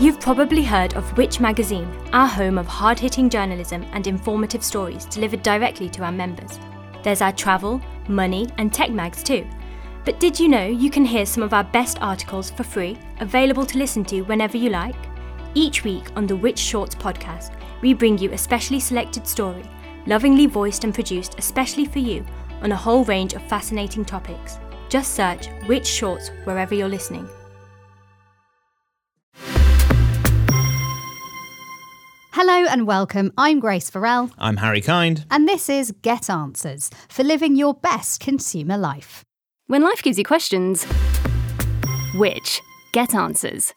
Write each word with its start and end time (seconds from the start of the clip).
You've 0.00 0.18
probably 0.18 0.62
heard 0.62 0.94
of 0.94 1.14
Which 1.18 1.40
Magazine, 1.40 1.86
our 2.14 2.26
home 2.26 2.56
of 2.56 2.66
hard 2.66 2.98
hitting 2.98 3.28
journalism 3.28 3.84
and 3.92 4.06
informative 4.06 4.64
stories 4.64 5.04
delivered 5.04 5.42
directly 5.42 5.90
to 5.90 6.02
our 6.04 6.10
members. 6.10 6.58
There's 7.02 7.20
our 7.20 7.32
travel, 7.32 7.82
money, 8.08 8.48
and 8.56 8.72
tech 8.72 8.90
mags 8.92 9.22
too. 9.22 9.46
But 10.06 10.18
did 10.18 10.40
you 10.40 10.48
know 10.48 10.64
you 10.64 10.90
can 10.90 11.04
hear 11.04 11.26
some 11.26 11.42
of 11.42 11.52
our 11.52 11.64
best 11.64 12.00
articles 12.00 12.50
for 12.50 12.62
free, 12.62 12.96
available 13.18 13.66
to 13.66 13.76
listen 13.76 14.02
to 14.06 14.22
whenever 14.22 14.56
you 14.56 14.70
like? 14.70 14.96
Each 15.52 15.84
week 15.84 16.10
on 16.16 16.26
the 16.26 16.34
Which 16.34 16.58
Shorts 16.58 16.94
podcast, 16.94 17.52
we 17.82 17.92
bring 17.92 18.16
you 18.16 18.32
a 18.32 18.38
specially 18.38 18.80
selected 18.80 19.26
story, 19.26 19.64
lovingly 20.06 20.46
voiced 20.46 20.84
and 20.84 20.94
produced 20.94 21.34
especially 21.38 21.84
for 21.84 21.98
you 21.98 22.24
on 22.62 22.72
a 22.72 22.76
whole 22.76 23.04
range 23.04 23.34
of 23.34 23.42
fascinating 23.42 24.06
topics. 24.06 24.60
Just 24.88 25.12
search 25.14 25.48
Which 25.66 25.86
Shorts 25.86 26.30
wherever 26.44 26.74
you're 26.74 26.88
listening. 26.88 27.28
Hello 32.42 32.64
and 32.70 32.86
welcome. 32.86 33.34
I'm 33.36 33.60
Grace 33.60 33.90
Farrell, 33.90 34.30
I'm 34.38 34.56
Harry 34.56 34.80
Kind. 34.80 35.26
and 35.30 35.46
this 35.46 35.68
is 35.68 35.92
Get 36.00 36.30
Answers 36.30 36.88
for 37.06 37.22
living 37.22 37.54
your 37.54 37.74
best 37.74 38.18
consumer 38.18 38.78
life. 38.78 39.26
When 39.66 39.82
life 39.82 40.02
gives 40.02 40.16
you 40.16 40.24
questions, 40.24 40.86
which 42.14 42.62
get 42.94 43.14
answers. 43.14 43.74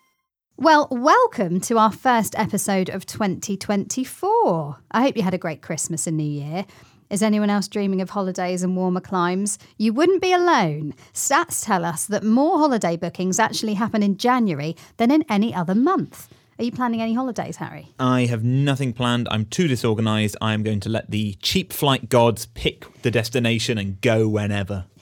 Well, 0.56 0.88
welcome 0.90 1.60
to 1.60 1.78
our 1.78 1.92
first 1.92 2.40
episode 2.40 2.88
of 2.88 3.06
2024. 3.06 4.78
I 4.92 5.02
hope 5.02 5.18
you 5.18 5.24
had 5.24 5.34
a 5.34 5.38
great 5.38 5.62
Christmas 5.62 6.08
and 6.08 6.16
New 6.16 6.24
Year. 6.24 6.66
Is 7.10 7.22
anyone 7.22 7.50
else 7.50 7.68
dreaming 7.68 8.00
of 8.00 8.12
holidays 8.12 8.64
and 8.64 8.78
warmer 8.78 9.02
climes? 9.02 9.60
You 9.78 9.92
wouldn't 9.92 10.22
be 10.22 10.32
alone. 10.32 10.94
Stats 11.12 11.66
tell 11.66 11.84
us 11.84 12.06
that 12.06 12.24
more 12.24 12.60
holiday 12.60 12.96
bookings 12.96 13.40
actually 13.40 13.74
happen 13.74 14.02
in 14.02 14.16
January 14.16 14.78
than 14.96 15.12
in 15.12 15.26
any 15.28 15.54
other 15.54 15.76
month. 15.76 16.30
Are 16.60 16.64
you 16.64 16.72
planning 16.72 17.02
any 17.02 17.14
holidays, 17.14 17.58
Harry? 17.58 17.94
I 18.00 18.26
have 18.26 18.44
nothing 18.44 18.94
planned. 18.94 19.28
I'm 19.32 19.46
too 19.46 19.68
disorganized. 19.68 20.38
I 20.40 20.54
am 20.54 20.62
going 20.62 20.80
to 20.82 20.90
let 20.90 21.10
the 21.10 21.34
cheap 21.42 21.74
flight 21.74 22.10
gods 22.10 22.46
pick 22.46 23.02
the 23.02 23.10
destination 23.10 23.78
and 23.78 24.00
go 24.02 24.28
whenever. 24.28 24.86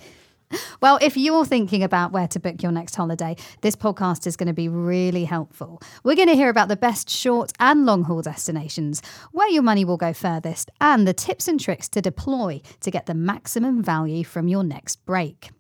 Well, 0.82 0.98
if 1.02 1.16
you're 1.16 1.46
thinking 1.46 1.82
about 1.84 2.12
where 2.12 2.28
to 2.28 2.40
book 2.40 2.62
your 2.62 2.72
next 2.72 2.96
holiday, 2.96 3.38
this 3.62 3.76
podcast 3.76 4.28
is 4.28 4.36
going 4.36 4.48
to 4.48 4.54
be 4.54 4.68
really 4.68 5.24
helpful. 5.26 5.82
We're 6.04 6.16
going 6.16 6.28
to 6.28 6.36
hear 6.36 6.50
about 6.50 6.68
the 6.68 6.76
best 6.76 7.10
short 7.10 7.54
and 7.60 7.86
long 7.86 8.04
haul 8.04 8.22
destinations, 8.22 9.02
where 9.32 9.50
your 9.50 9.64
money 9.64 9.86
will 9.86 9.96
go 9.96 10.12
furthest, 10.12 10.72
and 10.82 11.08
the 11.08 11.14
tips 11.14 11.48
and 11.48 11.60
tricks 11.60 11.88
to 11.90 12.02
deploy 12.02 12.62
to 12.82 12.92
get 12.92 13.06
the 13.06 13.14
maximum 13.14 13.82
value 13.82 14.24
from 14.24 14.48
your 14.48 14.64
next 14.64 15.06
break. 15.06 15.52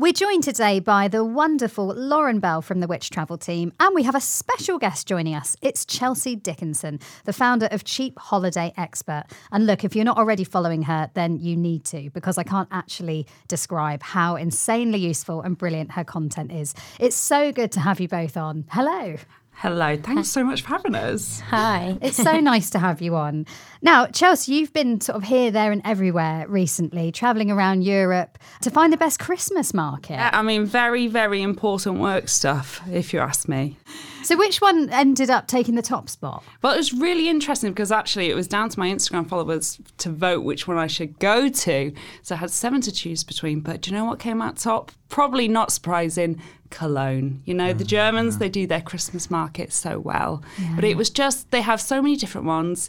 We're 0.00 0.14
joined 0.14 0.44
today 0.44 0.80
by 0.80 1.08
the 1.08 1.22
wonderful 1.22 1.88
Lauren 1.88 2.40
Bell 2.40 2.62
from 2.62 2.80
the 2.80 2.86
Which 2.86 3.10
Travel 3.10 3.36
team, 3.36 3.70
and 3.78 3.94
we 3.94 4.02
have 4.04 4.14
a 4.14 4.20
special 4.20 4.78
guest 4.78 5.06
joining 5.06 5.34
us. 5.34 5.58
It's 5.60 5.84
Chelsea 5.84 6.34
Dickenson, 6.34 7.00
the 7.26 7.34
founder 7.34 7.68
of 7.70 7.84
Cheap 7.84 8.18
Holiday 8.18 8.72
Expert. 8.78 9.24
And 9.52 9.66
look, 9.66 9.84
if 9.84 9.94
you're 9.94 10.06
not 10.06 10.16
already 10.16 10.42
following 10.42 10.84
her, 10.84 11.10
then 11.12 11.38
you 11.38 11.54
need 11.54 11.84
to, 11.84 12.08
because 12.14 12.38
I 12.38 12.44
can't 12.44 12.70
actually 12.72 13.26
describe 13.46 14.02
how 14.02 14.36
insanely 14.36 15.00
useful 15.00 15.42
and 15.42 15.58
brilliant 15.58 15.92
her 15.92 16.04
content 16.04 16.50
is. 16.50 16.74
It's 16.98 17.14
so 17.14 17.52
good 17.52 17.70
to 17.72 17.80
have 17.80 18.00
you 18.00 18.08
both 18.08 18.38
on. 18.38 18.64
Hello. 18.70 19.16
Hello, 19.60 19.94
thanks 19.94 20.30
so 20.30 20.42
much 20.42 20.62
for 20.62 20.68
having 20.68 20.94
us. 20.94 21.40
Hi. 21.40 21.98
It's 22.00 22.16
so 22.16 22.40
nice 22.40 22.70
to 22.70 22.78
have 22.78 23.02
you 23.02 23.14
on. 23.14 23.44
Now, 23.82 24.06
Chelsea, 24.06 24.54
you've 24.54 24.72
been 24.72 25.02
sort 25.02 25.16
of 25.16 25.24
here, 25.24 25.50
there, 25.50 25.70
and 25.70 25.82
everywhere 25.84 26.46
recently, 26.48 27.12
traveling 27.12 27.50
around 27.50 27.82
Europe 27.82 28.38
to 28.62 28.70
find 28.70 28.90
the 28.90 28.96
best 28.96 29.18
Christmas 29.18 29.74
market. 29.74 30.16
I 30.18 30.40
mean, 30.40 30.64
very, 30.64 31.08
very 31.08 31.42
important 31.42 32.00
work 32.00 32.30
stuff, 32.30 32.80
if 32.90 33.12
you 33.12 33.20
ask 33.20 33.48
me. 33.48 33.76
So, 34.22 34.36
which 34.36 34.60
one 34.60 34.90
ended 34.90 35.30
up 35.30 35.46
taking 35.46 35.74
the 35.74 35.82
top 35.82 36.08
spot? 36.08 36.44
Well, 36.62 36.74
it 36.74 36.78
was 36.78 36.92
really 36.92 37.28
interesting 37.28 37.70
because 37.70 37.92
actually 37.92 38.30
it 38.30 38.34
was 38.34 38.48
down 38.48 38.68
to 38.68 38.78
my 38.78 38.88
Instagram 38.88 39.28
followers 39.28 39.78
to 39.98 40.10
vote 40.10 40.44
which 40.44 40.68
one 40.68 40.76
I 40.76 40.86
should 40.86 41.18
go 41.18 41.48
to. 41.48 41.92
So 42.22 42.34
I 42.34 42.38
had 42.38 42.50
seven 42.50 42.80
to 42.82 42.92
choose 42.92 43.24
between. 43.24 43.60
But 43.60 43.82
do 43.82 43.90
you 43.90 43.96
know 43.96 44.04
what 44.04 44.18
came 44.18 44.42
out 44.42 44.56
top? 44.56 44.92
Probably 45.08 45.48
not 45.48 45.72
surprising. 45.72 46.40
Cologne. 46.70 47.42
You 47.44 47.54
know, 47.54 47.72
the 47.72 47.84
mm, 47.84 47.88
Germans, 47.88 48.38
they 48.38 48.48
do 48.48 48.66
their 48.66 48.80
Christmas 48.80 49.30
market 49.30 49.72
so 49.72 49.98
well. 49.98 50.42
But 50.74 50.84
it 50.84 50.96
was 50.96 51.10
just, 51.10 51.50
they 51.50 51.60
have 51.62 51.80
so 51.80 52.00
many 52.00 52.16
different 52.16 52.46
ones. 52.46 52.88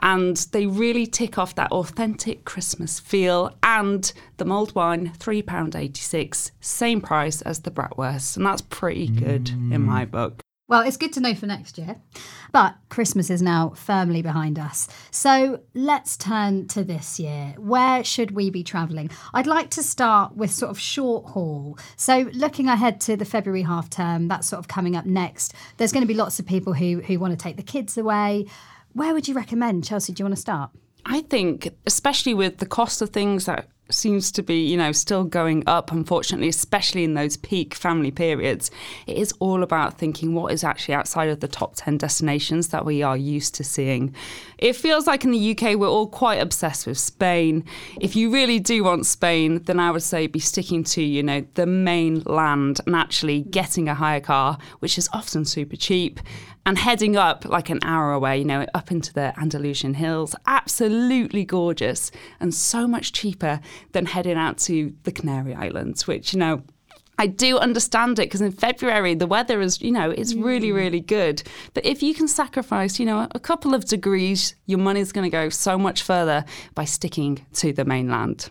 And 0.00 0.36
they 0.52 0.66
really 0.66 1.06
tick 1.06 1.38
off 1.38 1.54
that 1.54 1.72
authentic 1.72 2.44
Christmas 2.44 3.00
feel. 3.00 3.56
And 3.62 4.12
the 4.36 4.44
mulled 4.44 4.74
wine, 4.74 5.12
£3.86, 5.18 6.50
same 6.60 7.00
price 7.00 7.40
as 7.42 7.60
the 7.60 7.70
Bratwurst. 7.70 8.36
And 8.36 8.44
that's 8.44 8.62
pretty 8.62 9.08
good 9.08 9.48
in 9.48 9.70
mm. 9.70 9.84
my 9.84 10.04
book. 10.04 10.42
Well, 10.66 10.80
it's 10.80 10.96
good 10.96 11.12
to 11.14 11.20
know 11.20 11.34
for 11.34 11.46
next 11.46 11.76
year. 11.76 11.96
But 12.50 12.76
Christmas 12.88 13.28
is 13.28 13.42
now 13.42 13.70
firmly 13.76 14.22
behind 14.22 14.58
us. 14.58 14.88
So 15.10 15.60
let's 15.74 16.16
turn 16.16 16.68
to 16.68 16.82
this 16.82 17.20
year. 17.20 17.54
Where 17.58 18.02
should 18.02 18.30
we 18.30 18.48
be 18.48 18.64
travelling? 18.64 19.10
I'd 19.34 19.46
like 19.46 19.68
to 19.70 19.82
start 19.82 20.36
with 20.36 20.50
sort 20.50 20.70
of 20.70 20.78
short 20.78 21.26
haul. 21.30 21.78
So 21.96 22.30
looking 22.32 22.68
ahead 22.68 22.98
to 23.02 23.16
the 23.16 23.26
February 23.26 23.62
half 23.62 23.90
term, 23.90 24.28
that's 24.28 24.48
sort 24.48 24.60
of 24.60 24.68
coming 24.68 24.96
up 24.96 25.04
next. 25.04 25.52
There's 25.76 25.92
going 25.92 26.02
to 26.02 26.08
be 26.08 26.14
lots 26.14 26.38
of 26.38 26.46
people 26.46 26.72
who, 26.72 27.00
who 27.00 27.18
want 27.18 27.38
to 27.38 27.42
take 27.42 27.56
the 27.56 27.62
kids 27.62 27.98
away. 27.98 28.46
Where 28.94 29.12
would 29.12 29.28
you 29.28 29.34
recommend? 29.34 29.84
Chelsea, 29.84 30.14
do 30.14 30.22
you 30.22 30.24
want 30.24 30.36
to 30.36 30.40
start? 30.40 30.70
I 31.04 31.20
think, 31.20 31.68
especially 31.86 32.32
with 32.32 32.58
the 32.58 32.66
cost 32.66 33.02
of 33.02 33.10
things 33.10 33.44
that 33.44 33.68
seems 33.90 34.32
to 34.32 34.42
be, 34.42 34.56
you 34.56 34.76
know, 34.76 34.92
still 34.92 35.24
going 35.24 35.62
up, 35.66 35.92
unfortunately, 35.92 36.48
especially 36.48 37.04
in 37.04 37.14
those 37.14 37.36
peak 37.36 37.74
family 37.74 38.10
periods, 38.10 38.70
it 39.06 39.16
is 39.16 39.32
all 39.40 39.62
about 39.62 39.98
thinking 39.98 40.34
what 40.34 40.52
is 40.52 40.64
actually 40.64 40.94
outside 40.94 41.28
of 41.28 41.40
the 41.40 41.48
top 41.48 41.74
10 41.76 41.98
destinations 41.98 42.68
that 42.68 42.84
we 42.84 43.02
are 43.02 43.16
used 43.16 43.54
to 43.56 43.64
seeing. 43.64 44.14
It 44.64 44.76
feels 44.76 45.06
like 45.06 45.24
in 45.24 45.30
the 45.30 45.50
UK, 45.50 45.76
we're 45.76 45.90
all 45.90 46.06
quite 46.06 46.36
obsessed 46.40 46.86
with 46.86 46.96
Spain. 46.96 47.66
If 48.00 48.16
you 48.16 48.30
really 48.30 48.58
do 48.58 48.82
want 48.82 49.04
Spain, 49.04 49.62
then 49.64 49.78
I 49.78 49.90
would 49.90 50.02
say 50.02 50.26
be 50.26 50.40
sticking 50.40 50.84
to, 50.84 51.02
you 51.02 51.22
know, 51.22 51.44
the 51.52 51.66
main 51.66 52.22
land 52.22 52.80
and 52.86 52.96
actually 52.96 53.42
getting 53.42 53.90
a 53.90 53.94
hire 53.94 54.22
car, 54.22 54.56
which 54.78 54.96
is 54.96 55.06
often 55.12 55.44
super 55.44 55.76
cheap 55.76 56.18
and 56.64 56.78
heading 56.78 57.14
up 57.14 57.44
like 57.44 57.68
an 57.68 57.80
hour 57.82 58.14
away, 58.14 58.38
you 58.38 58.46
know, 58.46 58.64
up 58.72 58.90
into 58.90 59.12
the 59.12 59.38
Andalusian 59.38 59.92
hills. 59.92 60.34
Absolutely 60.46 61.44
gorgeous 61.44 62.10
and 62.40 62.54
so 62.54 62.88
much 62.88 63.12
cheaper 63.12 63.60
than 63.92 64.06
heading 64.06 64.38
out 64.38 64.56
to 64.60 64.94
the 65.02 65.12
Canary 65.12 65.54
Islands, 65.54 66.06
which, 66.06 66.32
you 66.32 66.38
know, 66.38 66.62
I 67.18 67.26
do 67.26 67.58
understand 67.58 68.18
it 68.18 68.26
because 68.26 68.40
in 68.40 68.52
February 68.52 69.14
the 69.14 69.26
weather 69.26 69.60
is, 69.60 69.80
you 69.80 69.92
know, 69.92 70.10
it's 70.10 70.34
really, 70.34 70.72
really 70.72 71.00
good. 71.00 71.42
But 71.72 71.84
if 71.84 72.02
you 72.02 72.14
can 72.14 72.28
sacrifice, 72.28 72.98
you 72.98 73.06
know, 73.06 73.28
a 73.32 73.40
couple 73.40 73.74
of 73.74 73.84
degrees, 73.84 74.54
your 74.66 74.78
money's 74.78 75.12
going 75.12 75.24
to 75.24 75.30
go 75.30 75.48
so 75.48 75.78
much 75.78 76.02
further 76.02 76.44
by 76.74 76.84
sticking 76.84 77.44
to 77.54 77.72
the 77.72 77.84
mainland. 77.84 78.50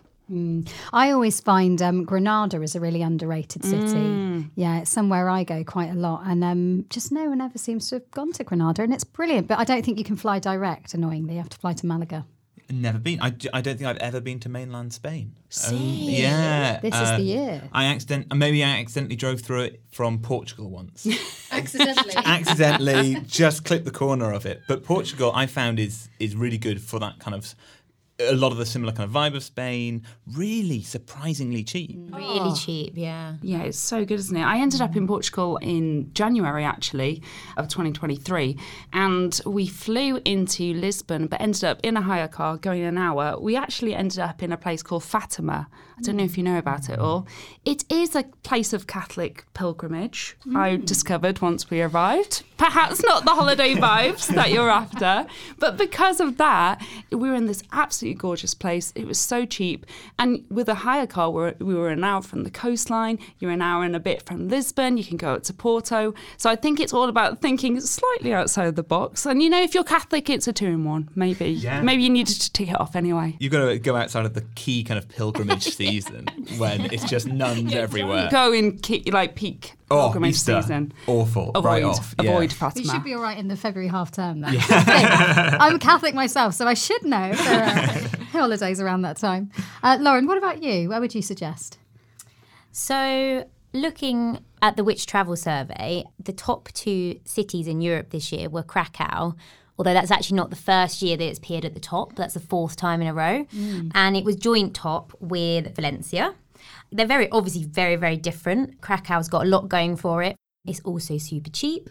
I 0.92 1.10
always 1.10 1.40
find 1.40 1.80
um, 1.82 2.04
Granada 2.04 2.62
is 2.62 2.74
a 2.74 2.80
really 2.80 3.02
underrated 3.02 3.62
city. 3.62 4.48
Yeah, 4.54 4.78
it's 4.80 4.90
somewhere 4.90 5.28
I 5.28 5.44
go 5.44 5.62
quite 5.64 5.90
a 5.90 5.94
lot, 5.94 6.22
and 6.24 6.42
um, 6.42 6.86
just 6.88 7.12
no 7.12 7.28
one 7.28 7.42
ever 7.42 7.58
seems 7.58 7.90
to 7.90 7.96
have 7.96 8.10
gone 8.10 8.32
to 8.32 8.44
Granada, 8.44 8.82
and 8.82 8.94
it's 8.94 9.04
brilliant. 9.04 9.48
But 9.48 9.58
I 9.58 9.64
don't 9.64 9.84
think 9.84 9.98
you 9.98 10.04
can 10.04 10.16
fly 10.16 10.38
direct. 10.38 10.94
Annoyingly, 10.94 11.34
you 11.34 11.40
have 11.40 11.50
to 11.50 11.58
fly 11.58 11.74
to 11.74 11.86
Malaga. 11.86 12.24
Never 12.70 12.98
been. 12.98 13.20
I 13.20 13.30
don't 13.30 13.76
think 13.76 13.82
I've 13.82 13.98
ever 13.98 14.20
been 14.20 14.40
to 14.40 14.48
mainland 14.48 14.92
Spain. 14.92 15.34
Oh, 15.68 15.74
yeah. 15.74 16.80
This 16.80 16.94
is 16.94 17.00
the 17.00 17.14
um, 17.14 17.20
year. 17.20 17.62
I 17.72 17.84
accident 17.86 18.28
uh, 18.30 18.34
maybe 18.34 18.64
I 18.64 18.80
accidentally 18.80 19.16
drove 19.16 19.40
through 19.40 19.62
it 19.62 19.82
from 19.90 20.18
Portugal 20.18 20.70
once. 20.70 21.06
Accidentally. 21.52 22.14
accidentally 22.16 23.16
just 23.26 23.64
clipped 23.64 23.84
the 23.84 23.90
corner 23.90 24.32
of 24.32 24.46
it. 24.46 24.62
But 24.66 24.82
Portugal 24.82 25.30
I 25.34 25.46
found 25.46 25.78
is 25.78 26.08
is 26.18 26.34
really 26.34 26.58
good 26.58 26.80
for 26.80 26.98
that 27.00 27.18
kind 27.18 27.34
of 27.34 27.54
a 28.20 28.34
lot 28.34 28.52
of 28.52 28.58
the 28.58 28.66
similar 28.66 28.92
kind 28.92 29.08
of 29.08 29.14
vibe 29.14 29.34
of 29.34 29.42
Spain, 29.42 30.02
really 30.32 30.82
surprisingly 30.82 31.64
cheap. 31.64 31.98
Mm. 31.98 32.14
Really 32.14 32.38
ah. 32.40 32.54
cheap, 32.54 32.92
yeah. 32.94 33.34
Yeah, 33.42 33.62
it's 33.62 33.78
so 33.78 34.04
good, 34.04 34.18
isn't 34.20 34.36
it? 34.36 34.44
I 34.44 34.58
ended 34.58 34.80
up 34.80 34.94
in 34.96 35.06
Portugal 35.06 35.56
in 35.56 36.12
January 36.14 36.64
actually 36.64 37.22
of 37.56 37.68
2023, 37.68 38.56
and 38.92 39.40
we 39.44 39.66
flew 39.66 40.20
into 40.24 40.74
Lisbon, 40.74 41.26
but 41.26 41.40
ended 41.40 41.64
up 41.64 41.80
in 41.82 41.96
a 41.96 42.02
hire 42.02 42.28
car 42.28 42.56
going 42.56 42.84
an 42.84 42.98
hour. 42.98 43.36
We 43.40 43.56
actually 43.56 43.94
ended 43.94 44.20
up 44.20 44.42
in 44.42 44.52
a 44.52 44.56
place 44.56 44.82
called 44.82 45.02
Fatima. 45.02 45.68
I 45.96 46.02
don't 46.02 46.16
know 46.16 46.24
if 46.24 46.36
you 46.36 46.42
know 46.42 46.58
about 46.58 46.88
it 46.88 46.98
all. 46.98 47.26
It 47.64 47.84
is 47.90 48.16
a 48.16 48.24
place 48.42 48.72
of 48.72 48.86
Catholic 48.86 49.44
pilgrimage. 49.54 50.36
Mm. 50.46 50.56
I 50.56 50.76
discovered 50.76 51.40
once 51.40 51.70
we 51.70 51.82
arrived. 51.82 52.42
Perhaps 52.58 53.02
not 53.04 53.24
the 53.24 53.30
holiday 53.30 53.74
vibes 53.74 54.26
that 54.34 54.50
you're 54.50 54.70
after, 54.70 55.26
but 55.58 55.76
because 55.76 56.20
of 56.20 56.36
that, 56.38 56.84
we 57.10 57.28
were 57.28 57.34
in 57.34 57.46
this 57.46 57.62
absolutely 58.04 58.20
gorgeous 58.20 58.54
place. 58.54 58.92
It 58.94 59.06
was 59.06 59.18
so 59.18 59.46
cheap, 59.46 59.86
and 60.18 60.44
with 60.50 60.68
a 60.68 60.74
hire 60.74 61.06
car, 61.06 61.30
we're, 61.30 61.54
we 61.58 61.74
were 61.74 61.88
an 61.88 62.04
hour 62.04 62.20
from 62.22 62.44
the 62.44 62.50
coastline. 62.50 63.18
You're 63.38 63.50
an 63.50 63.62
hour 63.62 63.82
and 63.84 63.96
a 63.96 64.00
bit 64.00 64.22
from 64.26 64.48
Lisbon. 64.48 64.96
You 64.98 65.04
can 65.04 65.16
go 65.16 65.34
up 65.34 65.42
to 65.44 65.54
Porto. 65.54 66.12
So 66.36 66.50
I 66.50 66.56
think 66.56 66.80
it's 66.80 66.92
all 66.92 67.08
about 67.08 67.40
thinking 67.40 67.80
slightly 67.80 68.34
outside 68.34 68.76
the 68.76 68.82
box. 68.82 69.24
And 69.26 69.42
you 69.42 69.48
know, 69.48 69.62
if 69.62 69.74
you're 69.74 69.84
Catholic, 69.84 70.28
it's 70.28 70.46
a 70.48 70.52
two 70.52 70.66
in 70.66 70.84
one. 70.84 71.08
Maybe, 71.14 71.50
Yeah. 71.50 71.80
maybe 71.80 72.02
you 72.02 72.10
needed 72.10 72.40
to 72.40 72.52
tick 72.52 72.68
it 72.68 72.78
off 72.80 72.94
anyway. 72.96 73.36
You've 73.40 73.52
got 73.52 73.66
to 73.66 73.78
go 73.78 73.96
outside 73.96 74.26
of 74.26 74.34
the 74.34 74.44
key 74.54 74.84
kind 74.84 74.98
of 74.98 75.08
pilgrimage 75.08 75.62
season 75.76 76.26
when 76.58 76.92
it's 76.92 77.04
just 77.04 77.26
nuns 77.26 77.74
everywhere. 77.74 78.28
Go 78.30 78.52
in 78.52 78.78
ki- 78.78 79.04
like 79.10 79.34
peak 79.34 79.74
Oh, 79.90 80.04
pilgrimage 80.06 80.30
Easter. 80.36 80.60
season. 80.62 80.92
Awful. 81.06 81.50
Avoid, 81.54 81.64
right 81.64 81.82
off. 81.82 82.14
Yeah. 82.20 82.30
avoid 82.30 82.50
We 82.50 82.56
Fatima. 82.56 82.92
should 82.92 83.04
be 83.04 83.14
all 83.14 83.20
right 83.22 83.36
in 83.38 83.48
the 83.48 83.56
February 83.56 83.88
half 83.88 84.10
term 84.10 84.40
then. 84.40 84.56
I'm 84.68 85.76
a 85.76 85.78
Catholic 85.78 86.14
myself, 86.14 86.54
so 86.54 86.66
I 86.66 86.74
should 86.74 87.04
know 87.04 87.32
there 87.34 87.62
are 87.64 87.76
holidays 88.32 88.80
around 88.80 89.02
that 89.02 89.16
time. 89.18 89.50
Uh, 89.82 89.98
Lauren, 90.00 90.26
what 90.26 90.38
about 90.38 90.62
you? 90.62 90.88
Where 90.88 91.00
would 91.00 91.14
you 91.14 91.22
suggest? 91.22 91.78
So, 92.72 93.48
looking 93.72 94.40
at 94.62 94.76
the 94.76 94.84
Which 94.84 95.06
Travel 95.06 95.36
Survey, 95.36 96.04
the 96.22 96.32
top 96.32 96.70
two 96.72 97.20
cities 97.24 97.66
in 97.68 97.80
Europe 97.80 98.10
this 98.10 98.32
year 98.32 98.48
were 98.48 98.62
Krakow. 98.62 99.34
Although 99.76 99.92
that's 99.94 100.10
actually 100.12 100.36
not 100.36 100.50
the 100.50 100.56
first 100.56 101.02
year 101.02 101.16
that 101.16 101.24
it's 101.24 101.38
appeared 101.38 101.64
at 101.64 101.74
the 101.74 101.80
top, 101.80 102.14
that's 102.14 102.34
the 102.34 102.40
fourth 102.40 102.76
time 102.76 103.00
in 103.02 103.08
a 103.08 103.14
row. 103.14 103.44
And 103.94 104.16
it 104.16 104.24
was 104.24 104.36
joint 104.36 104.72
top 104.74 105.12
with 105.20 105.74
Valencia. 105.74 106.34
They're 106.94 107.06
very, 107.06 107.28
obviously, 107.30 107.64
very, 107.64 107.96
very 107.96 108.16
different. 108.16 108.80
Krakow's 108.80 109.28
got 109.28 109.44
a 109.44 109.48
lot 109.48 109.68
going 109.68 109.96
for 109.96 110.22
it. 110.22 110.36
It's 110.64 110.80
also 110.80 111.18
super 111.18 111.50
cheap. 111.50 111.90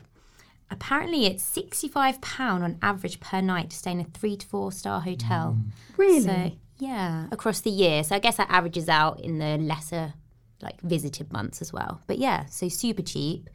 Apparently, 0.71 1.25
it's 1.25 1.44
£65 1.55 2.63
on 2.63 2.79
average 2.81 3.19
per 3.19 3.41
night 3.41 3.69
to 3.71 3.75
stay 3.75 3.91
in 3.91 4.00
a 4.00 4.05
three 4.05 4.38
to 4.38 4.47
four 4.47 4.71
star 4.71 5.01
hotel. 5.01 5.57
Mm. 5.59 5.97
Really? 5.97 6.21
So, 6.21 6.51
yeah, 6.79 7.27
across 7.31 7.59
the 7.59 7.69
year. 7.69 8.03
So 8.03 8.15
I 8.15 8.19
guess 8.19 8.38
that 8.38 8.50
averages 8.50 8.88
out 8.89 9.19
in 9.19 9.39
the 9.39 9.57
lesser, 9.57 10.13
like 10.61 10.79
visited 10.81 11.31
months 11.31 11.61
as 11.61 11.73
well. 11.73 12.01
But 12.07 12.17
yeah, 12.17 12.45
so 12.45 12.69
super 12.69 13.01
cheap. 13.01 13.50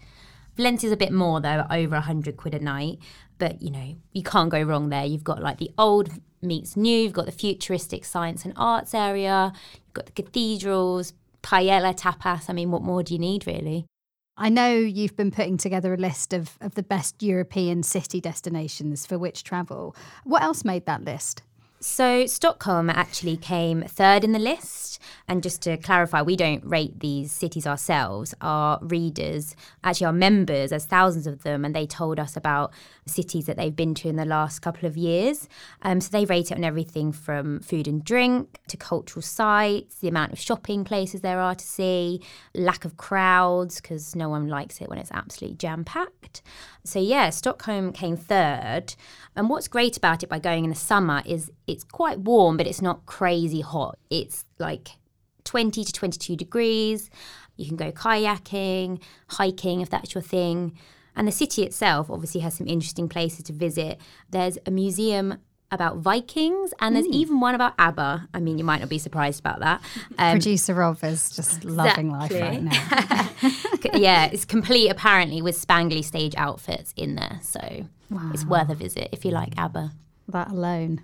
Valencia's 0.55 0.93
a 0.93 0.97
bit 0.97 1.12
more 1.12 1.41
though, 1.41 1.67
over 1.71 1.97
100 1.97 2.37
quid 2.37 2.55
a 2.55 2.59
night. 2.59 2.99
But 3.39 3.62
you 3.62 3.71
know, 3.71 3.97
you 4.12 4.23
can't 4.23 4.50
go 4.50 4.62
wrong 4.62 4.91
there. 4.91 5.05
You've 5.05 5.25
got 5.25 5.43
like 5.43 5.59
the 5.59 5.71
old 5.79 6.11
meets 6.41 6.77
new, 6.77 7.00
you've 7.00 7.12
got 7.12 7.27
the 7.27 7.33
futuristic 7.33 8.05
science 8.05 8.45
and 8.45 8.55
arts 8.56 8.95
area, 8.95 9.53
you've 9.75 9.95
got 9.95 10.06
the 10.06 10.12
cathedrals, 10.12 11.12
paella, 11.43 11.94
tapas. 11.96 12.49
I 12.49 12.52
mean, 12.52 12.70
what 12.70 12.82
more 12.82 13.02
do 13.02 13.14
you 13.14 13.20
need 13.20 13.46
really? 13.46 13.87
I 14.37 14.50
know 14.50 14.73
you've 14.73 15.17
been 15.17 15.32
putting 15.32 15.56
together 15.56 15.93
a 15.93 15.96
list 15.96 16.32
of, 16.32 16.56
of 16.61 16.76
the 16.76 16.82
best 16.85 17.23
European 17.25 17.82
city 17.82 18.20
destinations 18.20 19.05
for 19.05 19.19
which 19.19 19.43
travel. 19.43 19.96
What 20.23 20.43
else 20.43 20.64
made 20.64 20.87
that 20.87 21.05
list? 21.05 21.43
So 21.81 22.27
Stockholm 22.27 22.91
actually 22.91 23.37
came 23.37 23.83
third 23.83 24.25
in 24.25 24.33
the 24.33 24.39
list. 24.39 25.01
And 25.29 25.43
just 25.43 25.63
to 25.63 25.77
clarify, 25.77 26.23
we 26.23 26.37
don't 26.37 26.65
rate 26.65 27.01
these 27.01 27.31
cities 27.31 27.67
ourselves. 27.67 28.35
Our 28.41 28.79
readers, 28.83 29.55
actually 29.85 30.07
our 30.07 30.13
members, 30.13 30.71
there's 30.71 30.87
thousands 30.87 31.27
of 31.27 31.43
them, 31.43 31.65
and 31.65 31.75
they 31.75 31.87
told 31.87 32.19
us 32.19 32.37
about 32.37 32.73
cities 33.07 33.47
that 33.47 33.57
they've 33.57 33.75
been 33.75 33.95
to 33.97 34.09
in 34.09 34.17
the 34.17 34.25
last 34.25 34.61
couple 34.61 34.87
of 34.89 34.97
years. 34.97 35.49
Um, 35.83 36.01
so 36.01 36.09
they 36.11 36.25
rate 36.25 36.51
it 36.51 36.57
on 36.57 36.65
everything 36.65 37.13
from 37.13 37.61
food 37.61 37.87
and 37.87 38.03
drink 38.03 38.59
to 38.69 38.77
cultural 38.77 39.23
sites, 39.23 39.97
the 39.97 40.09
amount 40.09 40.33
of 40.33 40.39
shopping 40.39 40.85
places 40.85 41.21
there 41.21 41.41
are 41.41 41.55
to 41.55 41.65
see, 41.65 42.21
lack 42.55 42.85
of 42.85 42.97
crowds, 42.97 43.81
because 43.81 44.17
no 44.17 44.29
one 44.29 44.49
likes 44.49 44.81
it 44.81 44.89
when 44.89 44.99
it's 44.99 45.13
absolutely 45.13 45.57
jam 45.57 45.85
packed. 45.85 46.43
So 46.85 46.99
yeah, 46.99 47.31
Stockholm 47.31 47.93
came 47.93 48.17
third. 48.17 48.95
And 49.37 49.49
what's 49.49 49.69
great 49.69 49.97
about 49.97 50.23
it 50.23 50.29
by 50.29 50.39
going 50.39 50.65
in 50.65 50.71
the 50.71 50.77
summer 50.77 51.23
is 51.25 51.53
it's 51.69 51.85
quite 51.85 52.19
warm, 52.19 52.56
but 52.56 52.67
it's 52.67 52.82
not 52.82 53.06
crazy 53.06 53.61
hot. 53.61 53.99
It's 54.11 54.44
like 54.59 54.91
20 55.44 55.85
to 55.85 55.93
22 55.93 56.37
degrees. 56.37 57.11
You 57.56 57.67
can 57.67 57.76
go 57.76 57.93
kayaking, 57.93 59.03
hiking 59.29 59.81
if 59.81 59.91
that's 59.91 60.15
your 60.15 60.23
thing. 60.23 60.79
And 61.15 61.26
the 61.26 61.32
city 61.32 61.65
itself 61.65 62.11
obviously 62.11 62.41
has 62.43 62.55
some 62.55 62.67
interesting 62.67 63.09
places 63.09 63.44
to 63.44 63.53
visit. 63.53 64.00
There's 64.31 64.56
a 64.67 64.70
museum 64.70 65.38
about 65.70 65.99
Vikings, 65.99 66.73
and 66.81 66.97
there's 66.97 67.06
even 67.09 67.41
one 67.41 67.55
about 67.55 67.75
ABBA. 67.79 68.29
I 68.32 68.41
mean, 68.41 68.56
you 68.56 68.64
might 68.64 68.81
not 68.81 68.88
be 68.88 68.99
surprised 68.99 69.41
about 69.41 69.61
that. 69.61 69.82
Um, 70.17 70.32
Producer 70.32 70.75
Rob 70.75 71.03
is 71.05 71.31
just 71.31 71.64
loving 71.64 72.11
life 72.11 72.32
right 72.32 72.62
now. 72.62 73.31
yeah, 73.94 74.26
it's 74.26 74.44
complete 74.47 74.88
apparently 74.88 75.43
with 75.43 75.61
spangly 75.61 76.03
stage 76.03 76.35
outfits 76.37 76.94
in 76.97 77.17
there. 77.17 77.38
So 77.43 77.87
it's 78.32 78.44
worth 78.47 78.71
a 78.71 78.75
visit 78.75 79.11
if 79.12 79.25
you 79.25 79.31
like 79.31 79.59
ABBA. 79.59 79.93
that 80.29 80.50
alone. 80.50 81.03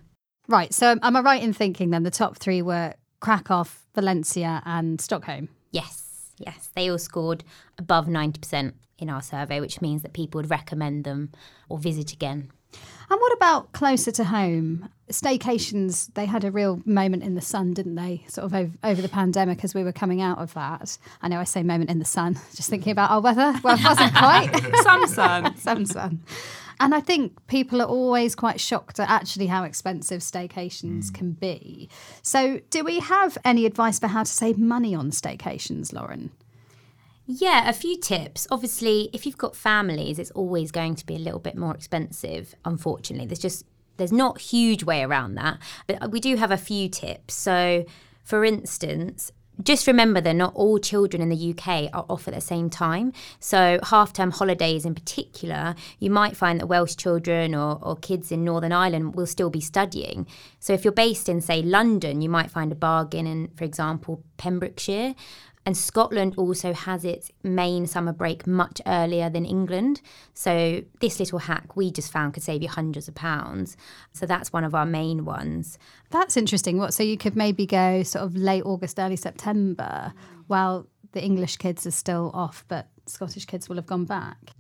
Right. 0.49 0.73
So 0.75 0.99
am 1.03 1.17
I 1.17 1.21
right 1.21 1.43
in 1.43 1.53
thinking 1.53 1.91
then 1.91 2.03
the 2.03 2.11
top 2.11 2.37
three 2.39 2.63
were 2.63 2.95
Krakow, 3.21 3.65
Valencia, 3.95 4.63
and 4.67 5.01
Stockholm? 5.01 5.49
Yes, 5.71 6.33
yes. 6.39 6.71
They 6.75 6.91
all 6.91 6.99
scored 6.99 7.45
above 7.79 8.07
90% 8.07 8.75
in 8.99 9.11
our 9.11 9.23
survey, 9.23 9.61
which 9.61 9.81
means 9.81 10.03
that 10.03 10.13
people 10.13 10.39
would 10.39 10.51
recommend 10.51 11.05
them 11.05 11.33
or 11.69 11.79
visit 11.79 12.13
again. 12.13 12.51
And 13.11 13.21
what 13.21 13.33
about 13.33 13.73
closer 13.73 14.11
to 14.13 14.25
home? 14.25 14.89
Staycations, 15.11 16.13
they 16.15 16.27
had 16.27 16.45
a 16.45 16.51
real 16.51 16.81
moment 16.85 17.23
in 17.23 17.35
the 17.35 17.41
sun, 17.41 17.73
didn't 17.75 17.95
they? 17.95 18.25
Sort 18.29 18.47
of 18.47 18.55
over, 18.55 18.73
over 18.83 19.03
the 19.03 19.09
pandemic 19.09 19.63
as 19.63 19.75
we 19.75 19.85
were 19.85 19.93
coming 19.93 20.23
out 20.23 20.39
of 20.39 20.55
that. 20.55 20.97
I 21.21 21.29
know 21.29 21.39
I 21.39 21.45
say 21.45 21.63
moment 21.63 21.91
in 21.91 21.99
the 21.99 22.05
sun, 22.05 22.35
just 22.55 22.71
thinking 22.71 22.93
about 22.93 23.11
our 23.11 23.21
weather. 23.21 23.55
Well, 23.63 23.79
it 23.79 23.85
wasn't 23.85 24.15
quite. 24.15 24.51
Some 24.83 25.07
sun. 25.07 25.57
Some 25.59 25.87
sun. 25.87 26.23
And 26.81 26.95
I 26.95 27.01
think 27.01 27.47
people 27.47 27.81
are 27.81 27.87
always 27.87 28.35
quite 28.35 28.61
shocked 28.61 28.99
at 28.99 29.09
actually 29.09 29.47
how 29.47 29.65
expensive 29.65 30.21
staycations 30.21 31.07
mm. 31.07 31.15
can 31.15 31.33
be. 31.33 31.89
So, 32.23 32.61
do 32.71 32.85
we 32.85 33.01
have 33.01 33.39
any 33.45 33.67
advice 33.67 33.99
for 33.99 34.09
how 34.09 34.25
to 34.25 34.31
save 34.31 34.59
money 34.59 34.95
on 34.95 35.11
staycations, 35.11 35.93
Lauren? 35.93 36.31
Yeah, 37.27 37.69
a 37.69 37.73
few 37.73 37.99
tips. 37.99 38.47
Obviously, 38.51 39.09
if 39.13 39.25
you've 39.25 39.39
got 39.39 39.57
families, 39.57 40.19
it's 40.19 40.31
always 40.33 40.71
going 40.71 40.95
to 40.97 41.07
be 41.07 41.17
a 41.17 41.19
little 41.19 41.41
bit 41.41 41.57
more 41.57 41.75
expensive, 41.75 42.55
unfortunately. 42.65 43.27
There's 43.27 43.39
just 43.39 43.65
there's 43.97 44.13
not 44.13 44.41
huge 44.41 44.85
way 44.85 45.03
around 45.03 45.37
that. 45.37 45.59
But 45.87 46.11
we 46.11 46.21
do 46.21 46.37
have 46.37 46.51
a 46.51 46.57
few 46.57 46.89
tips. 46.89 47.35
So, 47.35 47.85
for 48.25 48.45
instance, 48.45 49.31
just 49.63 49.87
remember 49.87 50.21
that 50.21 50.35
not 50.35 50.55
all 50.55 50.79
children 50.79 51.23
in 51.23 51.29
the 51.29 51.51
UK 51.51 51.91
are 51.93 52.05
off 52.09 52.27
at 52.27 52.35
the 52.35 52.41
same 52.41 52.69
time. 52.69 53.13
So, 53.39 53.79
half 53.85 54.13
term 54.13 54.33
holidays 54.33 54.85
in 54.85 54.95
particular, 54.95 55.75
you 55.99 56.11
might 56.11 56.37
find 56.37 56.61
that 56.61 56.67
Welsh 56.67 56.97
children 56.97 57.55
or, 57.55 57.79
or 57.83 57.97
kids 57.97 58.33
in 58.33 58.45
Northern 58.45 58.73
Ireland 58.73 59.15
will 59.15 59.27
still 59.27 59.51
be 59.51 59.61
studying. 59.61 60.27
So, 60.59 60.73
if 60.73 60.85
you're 60.85 60.93
based 60.93 61.29
in, 61.29 61.41
say, 61.41 61.63
London, 61.63 62.21
you 62.21 62.29
might 62.29 62.51
find 62.51 62.73
a 62.73 62.77
bargain 62.77 63.27
in, 63.27 63.49
for 63.57 63.65
example, 63.65 64.23
Pembrokeshire. 64.37 65.15
And 65.67 65.77
Scotland 65.77 66.35
also 66.37 66.75
has 66.75 67.05
its 67.05 67.31
main 67.43 67.87
summer 67.87 68.13
break 68.13 68.47
much 68.47 68.83
earlier 68.87 69.31
than 69.31 69.47
England. 69.47 70.03
So, 70.35 70.83
this 71.01 71.19
little 71.19 71.39
hack 71.39 71.75
we 71.75 71.91
just 71.91 72.13
found 72.13 72.35
could 72.35 72.43
save 72.43 72.63
you 72.63 72.69
hundreds 72.69 73.09
of 73.09 73.15
pounds. 73.15 73.77
So, 74.13 74.27
that's 74.27 74.53
one 74.53 74.65
of 74.65 74.75
our 74.75 74.85
main 74.85 75.25
ones. 75.25 75.79
That's 76.11 76.37
interesting. 76.37 76.79
What? 76.79 76.93
So 76.93 77.03
you 77.03 77.17
could 77.17 77.35
maybe 77.35 77.67
go 77.67 78.03
sort 78.03 78.25
of 78.25 78.37
late 78.37 78.63
August, 78.65 78.99
early 78.99 79.17
September, 79.17 80.13
while 80.47 80.87
the 81.13 81.23
English 81.23 81.57
kids 81.57 81.87
are 81.87 81.91
still 81.91 82.31
off, 82.35 82.65
but 82.69 82.89
Scottish 83.07 83.47
kids 83.47 83.69
will 83.69 83.77
have 83.77 83.87
gone 83.87 84.05
back. 84.05 84.51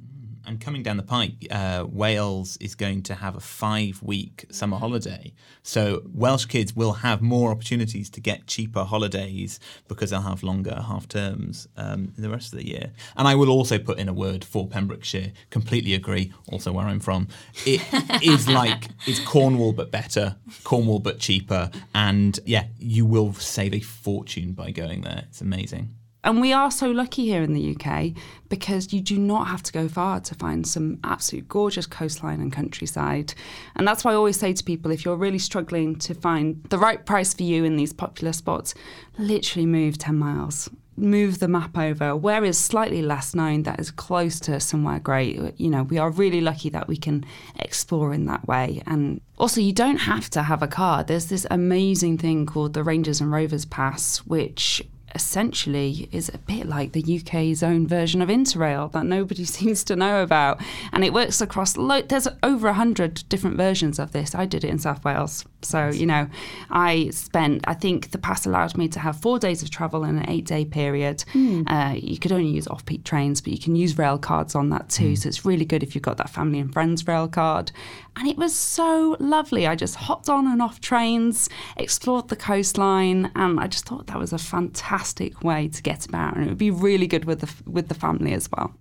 And 0.47 0.61
coming 0.61 0.83
down 0.83 0.97
the 0.97 1.03
pike, 1.03 1.47
uh, 1.51 1.87
Wales 1.89 2.57
is 2.59 2.75
going 2.75 3.03
to 3.05 3.15
have 3.15 3.37
a 3.37 3.41
five 3.41 4.03
week 4.03 4.47
summer 4.51 4.77
holiday. 4.77 5.33
So 5.63 6.03
Welsh 6.13 6.45
kids 6.47 6.77
will 6.77 6.93
have 6.93 7.23
more 7.23 7.51
opportunities 7.51 8.11
to 8.11 8.21
get 8.21 8.47
cheaper 8.47 8.85
holidays 8.85 9.59
because 9.89 10.11
they'll 10.11 10.21
have 10.21 10.43
longer 10.43 10.85
half 10.87 11.09
terms 11.09 11.69
um, 11.77 12.13
the 12.19 12.29
rest 12.29 12.53
of 12.53 12.59
the 12.59 12.67
year. 12.67 12.93
And 13.17 13.27
I 13.27 13.35
will 13.35 13.51
also 13.51 13.79
put 13.79 13.99
in 13.99 14.09
a 14.09 14.13
word 14.13 14.45
for 14.45 14.67
Pembrokeshire. 14.69 15.33
Completely 15.51 15.95
agree, 15.95 16.33
also 16.49 16.73
where 16.73 16.87
I'm 16.87 17.01
from. 17.01 17.29
It 17.65 17.83
is 18.23 18.49
like, 18.49 18.89
it's 19.07 19.21
Cornwall 19.21 19.73
but 19.73 19.91
better, 19.91 20.37
Cornwall 20.65 20.99
but 20.99 21.19
cheaper. 21.19 21.71
And 21.95 22.39
yeah, 22.45 22.67
you 22.79 23.07
will 23.07 23.33
save 23.35 23.75
a 23.75 23.81
fortune 23.81 24.53
by 24.53 24.71
going 24.71 25.03
there. 25.03 25.25
It's 25.29 25.41
amazing. 25.41 25.95
And 26.25 26.41
we 26.41 26.55
are 26.55 26.71
so 26.71 26.91
lucky 26.91 27.27
here 27.27 27.43
in 27.43 27.53
the 27.53 27.77
UK 27.77 28.13
because 28.49 28.95
you 28.95 29.03
do 29.03 29.19
not 29.19 29.47
have 29.49 29.63
to 29.65 29.73
go 29.73 29.89
far 29.89 30.21
to 30.21 30.35
find 30.35 30.67
some 30.67 30.99
absolute 31.05 31.47
gorgeous 31.49 31.87
coastline 31.87 32.41
and 32.41 32.51
countryside. 32.51 33.35
And 33.77 33.87
that's 33.87 34.05
why 34.05 34.13
I 34.13 34.15
always 34.15 34.39
say 34.39 34.55
to 34.55 34.65
people 34.65 34.91
if 34.91 35.05
you're 35.05 35.17
really 35.17 35.39
struggling 35.39 35.97
to 35.97 36.15
find 36.15 36.65
the 36.71 36.79
right 36.79 37.05
price 37.05 37.35
for 37.35 37.43
you 37.43 37.65
in 37.65 37.77
these 37.77 37.93
popular 37.93 38.33
spots, 38.33 38.75
literally 39.19 39.67
move 39.67 39.99
10 39.99 40.17
miles. 40.17 40.71
Move 40.97 41.41
the 41.41 41.49
map 41.49 41.77
over. 41.77 42.17
Where 42.17 42.45
is 42.45 42.57
slightly 42.57 43.03
less 43.03 43.35
known 43.35 43.65
that 43.65 43.81
is 43.81 43.91
close 43.91 44.41
to 44.41 44.61
somewhere 44.61 45.01
great? 45.01 45.61
You 45.61 45.69
know, 45.69 45.83
we 45.83 45.99
are 45.99 46.09
really 46.09 46.41
lucky 46.41 46.71
that 46.71 46.89
we 46.89 46.97
can 46.97 47.27
explore 47.59 48.15
in 48.15 48.27
that 48.27 48.47
way. 48.47 48.81
And 48.87 49.21
also, 49.37 49.61
you 49.61 49.73
don't 49.73 49.97
have 49.97 50.31
to 50.31 50.45
have 50.45 50.63
a 50.63 50.69
car. 50.69 51.03
There's 51.03 51.27
this 51.27 51.47
amazing 51.51 52.19
thing 52.19 52.47
called 52.47 52.73
the 52.73 52.85
Rangers 52.85 53.21
and 53.21 53.33
Rovers 53.33 53.65
Pass, 53.65 54.19
which 54.19 54.81
essentially 55.15 56.09
is 56.13 56.31
a 56.33 56.39
bit 56.39 56.67
like 56.67 56.93
the 56.93 57.21
UK's 57.21 57.63
own 57.63 57.87
version 57.87 58.21
of 58.21 58.29
Interrail 58.29 58.91
that 58.93 59.07
nobody 59.07 59.45
seems 59.57 59.85
to 59.85 59.97
know 59.97 60.23
about. 60.23 60.61
And 60.93 61.05
it 61.05 61.13
works 61.13 61.41
across, 61.41 61.77
lo- 61.77 62.03
there's 62.03 62.29
over 62.43 62.69
100 62.69 63.25
different 63.29 63.57
versions 63.57 63.99
of 63.99 64.13
this. 64.13 64.35
I 64.35 64.47
did 64.47 64.65
it 64.65 64.71
in 64.71 64.79
South 64.79 65.05
Wales. 65.05 65.45
So, 65.63 65.89
you 65.89 66.05
know, 66.05 66.29
I 66.71 67.09
spent, 67.11 67.65
I 67.67 67.75
think 67.75 68.11
the 68.11 68.19
pass 68.19 68.45
allowed 68.45 68.77
me 68.77 68.87
to 68.89 69.01
have 69.01 69.21
four 69.21 69.39
days 69.39 69.63
of 69.63 69.71
travel 69.71 70.05
in 70.05 70.19
an 70.19 70.29
eight 70.29 70.45
day 70.45 70.65
period. 70.65 71.25
Uh, 71.67 71.95
you 71.97 72.19
could 72.19 72.33
only 72.33 72.51
use 72.51 72.67
off 72.69 72.85
peak 72.85 73.05
trains, 73.05 73.41
but 73.41 73.53
you 73.53 73.59
can 73.59 73.75
use 73.75 73.97
rail 73.97 74.19
cards 74.19 74.55
on 74.55 74.69
that 74.71 74.89
too. 74.91 75.17
So 75.17 75.29
it's 75.29 75.45
really 75.47 75.65
good 75.65 75.83
if 75.83 75.95
you've 75.95 76.03
got 76.03 76.19
that 76.19 76.29
family 76.31 76.59
and 76.59 76.73
friends 76.73 77.07
rail 77.07 77.29
card. 77.29 77.73
And 78.17 78.29
it 78.29 78.37
was 78.37 78.55
so 78.55 79.17
lovely. 79.19 79.67
I 79.67 79.75
just 79.75 79.97
hopped 79.97 80.29
on 80.29 80.47
and 80.47 80.61
off 80.61 80.81
trains, 80.81 81.49
explored 81.77 82.29
the 82.29 82.37
coastline, 82.37 83.31
and 83.35 83.59
I 83.59 83.67
just 83.67 83.87
thought 83.87 84.07
that 84.09 84.19
was 84.19 84.33
a 84.33 84.39
fantastic 84.39 85.04
way 85.43 85.69
to 85.69 85.83
get 85.83 86.07
about. 86.07 86.37
And 86.37 86.45
it 86.45 86.49
would 86.49 86.59
be 86.59 86.71
really 86.71 87.07
good 87.07 87.25
with 87.25 87.41
the, 87.41 87.71
with 87.71 87.89
the 87.89 87.95
family 87.95 88.33
as 88.33 88.49
well. 88.51 88.75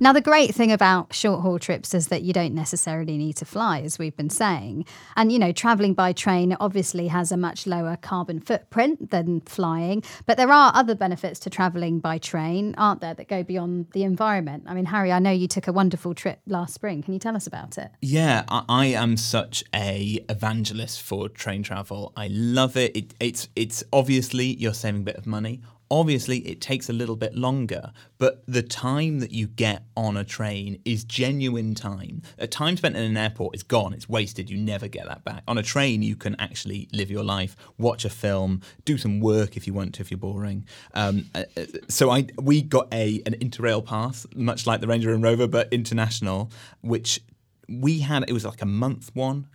Now, 0.00 0.12
the 0.12 0.20
great 0.20 0.54
thing 0.54 0.72
about 0.72 1.14
short 1.14 1.40
haul 1.40 1.58
trips 1.58 1.94
is 1.94 2.08
that 2.08 2.22
you 2.22 2.32
don't 2.32 2.54
necessarily 2.54 3.16
need 3.16 3.36
to 3.36 3.44
fly, 3.44 3.80
as 3.80 3.98
we've 3.98 4.16
been 4.16 4.30
saying. 4.30 4.84
And, 5.16 5.30
you 5.30 5.38
know, 5.38 5.52
travelling 5.52 5.94
by 5.94 6.12
train 6.12 6.56
obviously 6.60 7.08
has 7.08 7.30
a 7.30 7.36
much 7.36 7.66
lower 7.66 7.96
carbon 7.96 8.40
footprint 8.40 9.10
than 9.10 9.40
flying. 9.42 10.02
But 10.26 10.36
there 10.36 10.52
are 10.52 10.72
other 10.74 10.94
benefits 10.94 11.38
to 11.40 11.50
travelling 11.50 12.00
by 12.00 12.18
train, 12.18 12.74
aren't 12.76 13.00
there, 13.00 13.14
that 13.14 13.28
go 13.28 13.42
beyond 13.42 13.86
the 13.92 14.02
environment? 14.02 14.64
I 14.66 14.74
mean, 14.74 14.86
Harry, 14.86 15.12
I 15.12 15.18
know 15.18 15.30
you 15.30 15.48
took 15.48 15.68
a 15.68 15.72
wonderful 15.72 16.14
trip 16.14 16.40
last 16.46 16.74
spring. 16.74 17.02
Can 17.02 17.14
you 17.14 17.20
tell 17.20 17.36
us 17.36 17.46
about 17.46 17.78
it? 17.78 17.90
Yeah, 18.00 18.44
I, 18.48 18.64
I 18.68 18.86
am 18.86 19.16
such 19.16 19.64
a 19.74 20.24
evangelist 20.28 21.02
for 21.02 21.28
train 21.28 21.62
travel. 21.62 22.12
I 22.16 22.28
love 22.28 22.76
it. 22.76 22.96
it. 22.96 23.14
It's 23.20 23.48
it's 23.54 23.84
obviously 23.92 24.46
you're 24.46 24.74
saving 24.74 25.02
a 25.02 25.04
bit 25.04 25.16
of 25.16 25.26
money. 25.26 25.60
Obviously, 25.94 26.38
it 26.38 26.60
takes 26.60 26.88
a 26.88 26.92
little 26.92 27.14
bit 27.14 27.36
longer, 27.36 27.92
but 28.18 28.42
the 28.48 28.62
time 28.62 29.20
that 29.20 29.30
you 29.30 29.46
get 29.46 29.84
on 29.96 30.16
a 30.16 30.24
train 30.24 30.80
is 30.84 31.04
genuine 31.04 31.72
time. 31.72 32.20
A 32.36 32.48
time 32.48 32.76
spent 32.76 32.96
in 32.96 33.04
an 33.04 33.16
airport 33.16 33.54
is 33.54 33.62
gone, 33.62 33.92
it's 33.92 34.08
wasted, 34.08 34.50
you 34.50 34.56
never 34.56 34.88
get 34.88 35.06
that 35.06 35.22
back. 35.22 35.44
On 35.46 35.56
a 35.56 35.62
train, 35.62 36.02
you 36.02 36.16
can 36.16 36.34
actually 36.40 36.88
live 36.92 37.12
your 37.12 37.22
life, 37.22 37.54
watch 37.78 38.04
a 38.04 38.10
film, 38.10 38.60
do 38.84 38.98
some 38.98 39.20
work 39.20 39.56
if 39.56 39.68
you 39.68 39.72
want 39.72 39.94
to, 39.94 40.00
if 40.00 40.10
you're 40.10 40.18
boring. 40.18 40.66
Um, 40.94 41.30
uh, 41.32 41.44
uh, 41.56 41.66
so 41.88 42.10
I 42.10 42.26
we 42.42 42.60
got 42.60 42.92
a 42.92 43.22
an 43.24 43.34
Interrail 43.34 43.84
pass, 43.84 44.26
much 44.34 44.66
like 44.66 44.80
the 44.80 44.88
Ranger 44.88 45.12
and 45.14 45.22
Rover, 45.22 45.46
but 45.46 45.72
international, 45.72 46.50
which 46.80 47.20
we 47.68 48.00
had, 48.00 48.24
it 48.28 48.32
was 48.32 48.44
like 48.44 48.62
a 48.62 48.66
month 48.66 49.12
one. 49.14 49.46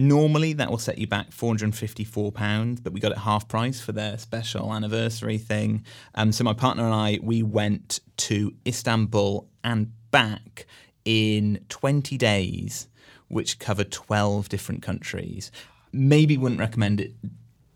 Normally, 0.00 0.52
that 0.52 0.70
will 0.70 0.78
set 0.78 0.98
you 0.98 1.08
back 1.08 1.30
£454, 1.30 2.82
but 2.82 2.92
we 2.92 3.00
got 3.00 3.10
it 3.10 3.18
half 3.18 3.48
price 3.48 3.80
for 3.80 3.90
their 3.90 4.16
special 4.16 4.72
anniversary 4.72 5.38
thing. 5.38 5.84
Um, 6.14 6.30
so, 6.30 6.44
my 6.44 6.52
partner 6.52 6.84
and 6.84 6.94
I, 6.94 7.18
we 7.20 7.42
went 7.42 7.98
to 8.18 8.54
Istanbul 8.64 9.48
and 9.64 9.92
back 10.12 10.66
in 11.04 11.64
20 11.68 12.16
days, 12.16 12.86
which 13.26 13.58
covered 13.58 13.90
12 13.90 14.48
different 14.48 14.82
countries. 14.82 15.50
Maybe 15.92 16.36
wouldn't 16.36 16.60
recommend 16.60 17.00
it 17.00 17.12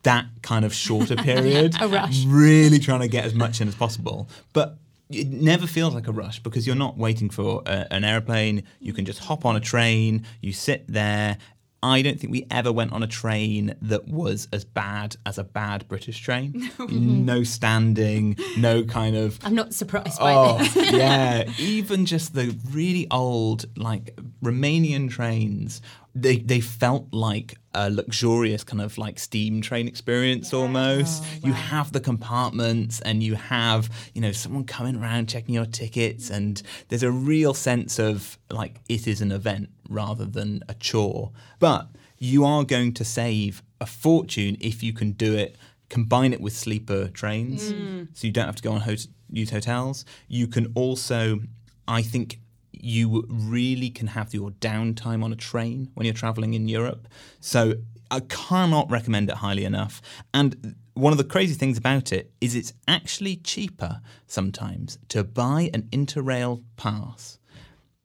that 0.05 0.27
kind 0.43 0.65
of 0.65 0.73
shorter 0.73 1.17
period. 1.23 1.75
A 1.81 1.89
rush. 1.89 2.25
Really 2.25 2.79
trying 2.79 3.01
to 3.01 3.09
get 3.09 3.25
as 3.25 3.35
much 3.35 3.61
in 3.61 3.67
as 3.67 3.75
possible. 3.75 4.29
But 4.53 4.77
it 5.11 5.29
never 5.29 5.67
feels 5.67 5.95
like 5.95 6.09
a 6.09 6.13
rush 6.13 6.39
because 6.41 6.67
you're 6.67 6.77
not 6.77 6.97
waiting 6.97 7.31
for 7.31 7.63
a, 7.67 7.93
an 7.93 8.05
airplane. 8.05 8.65
You 8.81 8.93
can 8.93 9.05
just 9.05 9.19
hop 9.21 9.45
on 9.45 9.57
a 9.57 9.61
train, 9.61 10.25
you 10.41 10.53
sit 10.53 10.85
there. 10.89 11.39
I 11.83 12.01
don't 12.03 12.19
think 12.21 12.33
we 12.33 12.47
ever 12.51 12.71
went 12.73 12.93
on 12.93 13.03
a 13.03 13.07
train 13.09 13.75
that 13.83 14.07
was 14.07 14.47
as 14.53 14.65
bad 14.65 15.17
as 15.27 15.37
a 15.39 15.45
bad 15.45 15.89
British 15.89 16.19
train. 16.21 16.71
No, 16.89 17.43
standing, 17.43 18.37
no 18.57 18.85
kind 18.85 19.17
of 19.17 19.39
I'm 19.45 19.55
not 19.55 19.73
surprised 19.75 20.19
by 20.19 20.35
Oh, 20.35 20.59
this. 20.59 20.77
yeah. 20.93 21.45
Even 21.59 22.07
just 22.07 22.35
the 22.35 22.57
really 22.71 23.07
old, 23.11 23.65
like 23.77 24.17
Romanian 24.43 25.11
trains, 25.11 25.81
they 26.15 26.37
they 26.39 26.61
felt 26.61 27.13
like 27.13 27.59
a 27.75 27.91
luxurious 27.91 28.65
kind 28.65 28.81
of 28.81 28.99
like 28.99 29.19
steam 29.19 29.61
train 29.61 29.89
experience 29.89 30.53
almost. 30.53 31.23
Oh, 31.25 31.47
you 31.47 31.53
have 31.53 31.93
the 31.93 32.01
compartments 32.01 33.01
and 33.01 33.23
you 33.23 33.35
have, 33.35 33.91
you 34.15 34.21
know, 34.21 34.33
someone 34.33 34.65
coming 34.65 34.97
around 34.97 35.29
checking 35.29 35.55
your 35.55 35.67
tickets 35.67 36.31
and 36.31 36.63
there's 36.89 37.03
a 37.03 37.11
real 37.11 37.55
sense 37.55 37.99
of 37.99 38.39
like 38.51 38.81
it 38.89 39.07
is 39.07 39.21
an 39.21 39.33
event 39.33 39.71
rather 39.89 40.25
than 40.25 40.63
a 40.69 40.75
chore. 40.75 41.33
But 41.59 41.89
you 42.19 42.45
are 42.45 42.65
going 42.65 42.93
to 42.95 43.05
save 43.05 43.63
a 43.81 43.87
fortune 43.87 44.57
if 44.61 44.83
you 44.83 44.93
can 44.93 45.13
do 45.13 45.35
it 45.35 45.57
combine 45.89 46.33
it 46.33 46.41
with 46.41 46.55
sleeper 46.55 47.09
trains. 47.09 47.71
Mm. 47.71 48.09
So 48.15 48.27
you 48.27 48.33
don't 48.33 48.47
have 48.47 48.57
to 48.57 48.63
go 48.63 48.73
on 48.73 48.81
hot- 48.81 49.07
use 49.31 49.51
hotels. 49.51 50.07
You 50.29 50.47
can 50.47 50.73
also 50.75 51.41
i 51.89 52.01
think 52.01 52.39
you 52.83 53.25
really 53.29 53.89
can 53.91 54.09
have 54.09 54.35
your 54.35 54.51
downtime 54.51 55.23
on 55.23 55.33
a 55.33 55.37
train 55.37 55.91
when 55.95 56.05
you're 56.05 56.15
traveling 56.15 56.55
in 56.55 56.69
europe 56.69 57.09
so 57.41 57.75
i 58.11 58.21
cannot 58.21 58.91
recommend 58.91 59.31
it 59.31 59.37
highly 59.37 59.65
enough 59.65 60.03
and 60.35 60.75
one 60.95 61.13
of 61.13 61.19
the 61.19 61.25
crazy 61.25 61.55
things 61.55 61.79
about 61.79 62.13
it 62.13 62.33
is 62.41 62.55
it's 62.55 62.73
actually 62.87 63.37
cheaper 63.37 64.01
sometimes 64.27 64.99
to 65.09 65.25
buy 65.25 65.71
an 65.73 65.83
interrail 65.85 66.63
pass 66.77 67.39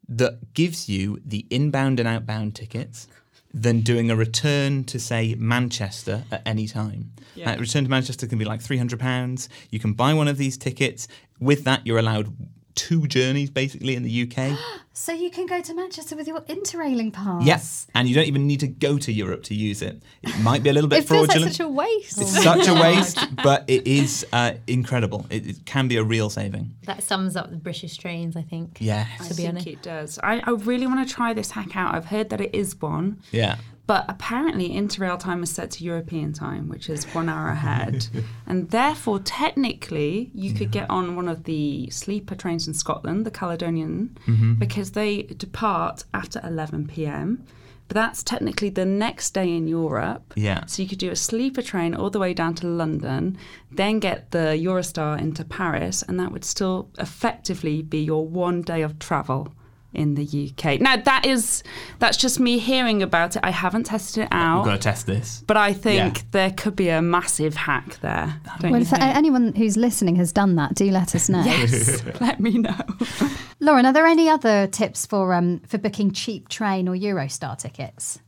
that 0.07 0.53
gives 0.53 0.87
you 0.87 1.19
the 1.25 1.45
inbound 1.49 1.99
and 1.99 2.07
outbound 2.07 2.55
tickets 2.55 3.07
than 3.53 3.81
doing 3.81 4.11
a 4.11 4.15
return 4.15 4.83
to 4.85 4.99
say 4.99 5.35
Manchester 5.35 6.23
at 6.31 6.41
any 6.45 6.67
time. 6.67 7.11
Yeah. 7.35 7.53
Uh, 7.53 7.57
return 7.57 7.83
to 7.83 7.89
Manchester 7.89 8.27
can 8.27 8.37
be 8.37 8.45
like 8.45 8.61
three 8.61 8.77
hundred 8.77 8.99
pounds. 8.99 9.49
You 9.69 9.79
can 9.79 9.93
buy 9.93 10.13
one 10.13 10.27
of 10.27 10.37
these 10.37 10.57
tickets. 10.57 11.07
With 11.39 11.63
that, 11.63 11.85
you're 11.85 11.97
allowed 11.97 12.33
two 12.77 13.05
journeys 13.07 13.49
basically 13.49 13.95
in 13.95 14.03
the 14.03 14.23
UK. 14.31 14.57
So 14.99 15.13
you 15.13 15.29
can 15.29 15.45
go 15.45 15.61
to 15.61 15.75
Manchester 15.75 16.15
with 16.15 16.27
your 16.27 16.41
interrailing 16.49 17.13
pass. 17.13 17.45
yes, 17.45 17.85
and 17.93 18.09
you 18.09 18.15
don't 18.15 18.25
even 18.25 18.47
need 18.47 18.61
to 18.61 18.67
go 18.67 18.97
to 18.97 19.11
Europe 19.11 19.43
to 19.43 19.53
use 19.53 19.83
it. 19.83 20.01
It 20.23 20.39
might 20.39 20.63
be 20.63 20.69
a 20.71 20.73
little 20.73 20.89
bit 20.93 21.03
It 21.03 21.07
feels 21.07 21.27
like 21.27 21.39
such 21.39 21.59
a 21.59 21.67
waste. 21.69 22.19
it's 22.19 22.43
such 22.43 22.67
a 22.67 22.73
waste, 22.85 23.19
but 23.43 23.63
it 23.67 23.85
is 23.85 24.25
uh, 24.33 24.53
incredible. 24.65 25.27
It, 25.29 25.45
it 25.45 25.65
can 25.67 25.87
be 25.87 25.97
a 25.97 26.03
real 26.03 26.31
saving. 26.31 26.73
That 26.85 27.03
sums 27.03 27.35
up 27.35 27.51
the 27.51 27.57
British 27.57 27.95
trains, 27.97 28.35
I 28.35 28.41
think. 28.41 28.77
Yes. 28.79 29.07
I 29.21 29.27
To 29.27 29.29
be 29.35 29.43
think 29.43 29.49
honest. 29.49 29.67
it 29.67 29.81
does. 29.83 30.19
I, 30.23 30.39
I 30.43 30.49
really 30.53 30.87
want 30.87 31.07
to 31.07 31.13
try 31.13 31.31
this 31.31 31.51
hack 31.51 31.77
out. 31.77 31.93
I've 31.93 32.05
heard 32.05 32.31
that 32.31 32.41
it 32.41 32.55
is 32.55 32.75
one. 32.81 33.21
Yeah. 33.31 33.57
But 33.87 34.03
apparently, 34.09 34.69
Interrail 34.71 35.17
time 35.17 35.41
is 35.43 35.49
set 35.49 35.71
to 35.71 35.83
European 35.85 36.33
time, 36.33 36.67
which 36.67 36.89
is 36.89 37.05
one 37.15 37.29
hour 37.29 37.47
ahead. 37.49 38.07
and 38.45 38.69
therefore, 38.69 39.19
technically, 39.19 40.29
you 40.33 40.53
could 40.53 40.71
get 40.71 40.89
on 40.89 41.15
one 41.15 41.29
of 41.29 41.45
the 41.45 41.89
sleeper 41.89 42.35
trains 42.35 42.67
in 42.67 42.73
Scotland, 42.73 43.25
the 43.25 43.31
Caledonian, 43.31 44.17
Mm-hmm. 44.27 44.53
because 44.55 44.91
they 44.91 45.23
depart 45.23 46.03
after 46.13 46.41
11 46.43 46.87
pm. 46.87 47.43
But 47.87 47.95
that's 47.95 48.21
technically 48.23 48.69
the 48.69 48.83
next 48.85 49.33
day 49.33 49.55
in 49.55 49.65
Europe. 49.69 50.33
Yeah. 50.35 50.65
So 50.65 50.81
you 50.83 50.89
could 50.89 50.99
do 50.99 51.09
a 51.09 51.15
sleeper 51.15 51.61
train 51.61 51.95
all 51.95 52.09
the 52.09 52.19
way 52.19 52.33
down 52.33 52.55
to 52.55 52.67
London, 52.67 53.37
then 53.71 53.99
get 53.99 54.31
the 54.31 54.59
Eurostar 54.65 55.17
into 55.21 55.45
Paris, 55.45 56.03
and 56.03 56.19
that 56.19 56.33
would 56.33 56.43
still 56.43 56.89
effectively 56.99 57.81
be 57.81 57.99
your 58.03 58.27
one 58.27 58.61
day 58.61 58.81
of 58.81 58.99
travel 58.99 59.53
in 59.93 60.15
the 60.15 60.23
UK. 60.53 60.79
Now 60.79 60.97
that 60.97 61.25
is 61.25 61.63
that's 61.99 62.17
just 62.17 62.39
me 62.39 62.59
hearing 62.59 63.01
about 63.01 63.35
it. 63.35 63.41
I 63.43 63.51
haven't 63.51 63.85
tested 63.85 64.23
it 64.23 64.29
out. 64.31 64.57
We've 64.57 64.59
out. 64.59 64.65
got 64.65 64.71
to 64.73 64.79
test 64.79 65.07
this. 65.07 65.43
but 65.47 65.57
I 65.57 65.73
think 65.73 66.17
Yeah. 66.17 66.23
there 66.31 66.51
could 66.51 66.75
be 66.75 66.89
a 66.89 67.01
massive 67.01 67.55
hack 67.55 67.99
there. 68.01 68.39
Well, 68.61 68.75
if 68.75 68.89
think? 68.89 69.01
anyone 69.01 69.53
who's 69.53 69.77
listening 69.77 70.15
has 70.17 70.31
done 70.31 70.55
that, 70.55 70.75
do 70.75 70.91
let 70.91 71.15
us 71.15 71.29
know. 71.29 71.43
yes, 71.43 72.03
let 72.21 72.39
me 72.39 72.57
know. 72.57 72.75
Lauren, 73.59 73.85
are 73.85 73.93
there 73.93 74.05
any 74.05 74.29
other 74.29 74.67
tips 74.67 75.05
for 75.05 75.33
um, 75.33 75.59
for 75.67 75.77
booking 75.77 76.11
cheap 76.11 76.47
train 76.49 76.87
or 76.87 76.95
Eurostar 76.95 77.57
tickets? 77.57 78.19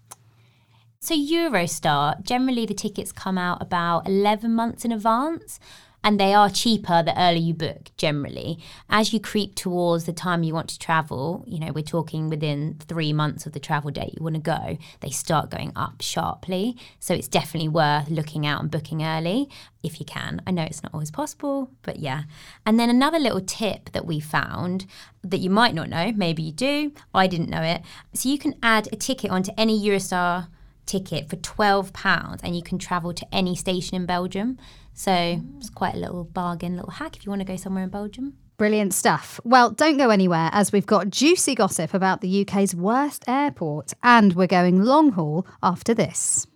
So 1.02 1.16
Eurostar, 1.16 2.22
generally 2.24 2.66
the 2.66 2.74
tickets 2.74 3.12
come 3.12 3.38
out 3.38 3.62
about 3.62 4.06
11 4.08 4.54
months 4.54 4.84
in 4.84 4.92
advance 4.92 5.60
and 6.04 6.20
they 6.20 6.34
are 6.34 6.50
cheaper 6.50 7.04
the 7.04 7.20
earlier 7.20 7.42
you 7.42 7.54
book 7.54 7.92
generally. 7.98 8.60
As 8.90 9.14
you 9.14 9.20
creep 9.20 9.56
towards 9.56 10.06
the 10.06 10.14
time 10.14 10.44
you 10.44 10.54
want 10.54 10.70
to 10.70 10.80
travel, 10.80 11.44
you 11.48 11.60
know, 11.60 11.72
we're 11.72 11.84
talking 11.84 12.30
within 12.30 12.78
3 12.88 13.14
months 13.14 13.46
of 13.46 13.54
the 13.54 13.60
travel 13.60 13.92
date 13.92 14.14
you 14.18 14.24
want 14.24 14.36
to 14.36 14.42
go, 14.42 14.78
they 15.02 15.10
start 15.10 15.50
going 15.50 15.72
up 15.76 16.02
sharply. 16.02 16.78
So 17.00 17.14
it's 17.14 17.28
definitely 17.28 17.70
worth 17.70 18.10
looking 18.10 18.46
out 18.46 18.62
and 18.62 18.72
booking 18.72 19.04
early 19.04 19.50
if 19.84 20.00
you 20.00 20.06
can. 20.06 20.42
I 20.48 20.52
know 20.52 20.64
it's 20.64 20.84
not 20.84 20.94
always 20.94 21.12
possible, 21.12 21.72
but 21.84 22.00
yeah. 22.00 22.24
And 22.66 22.80
then 22.80 22.90
another 22.90 23.20
little 23.20 23.42
tip 23.42 23.92
that 23.92 24.06
we 24.06 24.20
found 24.20 24.86
that 25.24 25.40
you 25.40 25.50
might 25.50 25.74
not 25.74 25.90
know, 25.90 26.12
maybe 26.16 26.44
you 26.44 26.52
do, 26.52 26.92
I 27.14 27.28
didn't 27.28 27.50
know 27.50 27.62
it. 27.62 27.82
So 28.14 28.30
you 28.30 28.38
can 28.38 28.56
add 28.64 28.88
a 28.92 28.96
ticket 28.96 29.32
onto 29.32 29.52
any 29.58 29.80
Eurostar 29.80 30.48
ticket 30.86 31.30
for 31.30 31.36
£12 31.36 32.40
and 32.44 32.56
you 32.56 32.64
can 32.64 32.80
travel 32.80 33.14
to 33.14 33.36
any 33.36 33.56
station 33.56 33.96
in 33.96 34.06
Belgium. 34.06 34.58
So 35.00 35.42
it's 35.56 35.70
quite 35.70 35.96
a 35.96 35.98
little 35.98 36.26
bargain, 36.26 36.76
little 36.76 36.92
hack 36.92 37.16
if 37.16 37.26
you 37.26 37.30
want 37.30 37.40
to 37.40 37.46
go 37.46 37.56
somewhere 37.56 37.86
in 37.86 37.90
Belgium. 37.90 38.34
Brilliant 38.58 38.94
stuff. 38.94 39.40
Well, 39.46 39.72
don't 39.72 39.96
go 39.96 40.10
anywhere 40.10 40.50
as 40.52 40.74
we've 40.74 40.86
got 40.86 41.10
juicy 41.10 41.56
gossip 41.56 41.94
about 41.94 42.20
the 42.20 42.42
UK's 42.42 42.76
worst 42.76 43.24
airport, 43.26 43.94
and 44.04 44.34
we're 44.34 44.46
going 44.46 44.84
long 44.84 45.14
haul 45.14 45.48
after 45.64 45.94
this. 45.94 46.48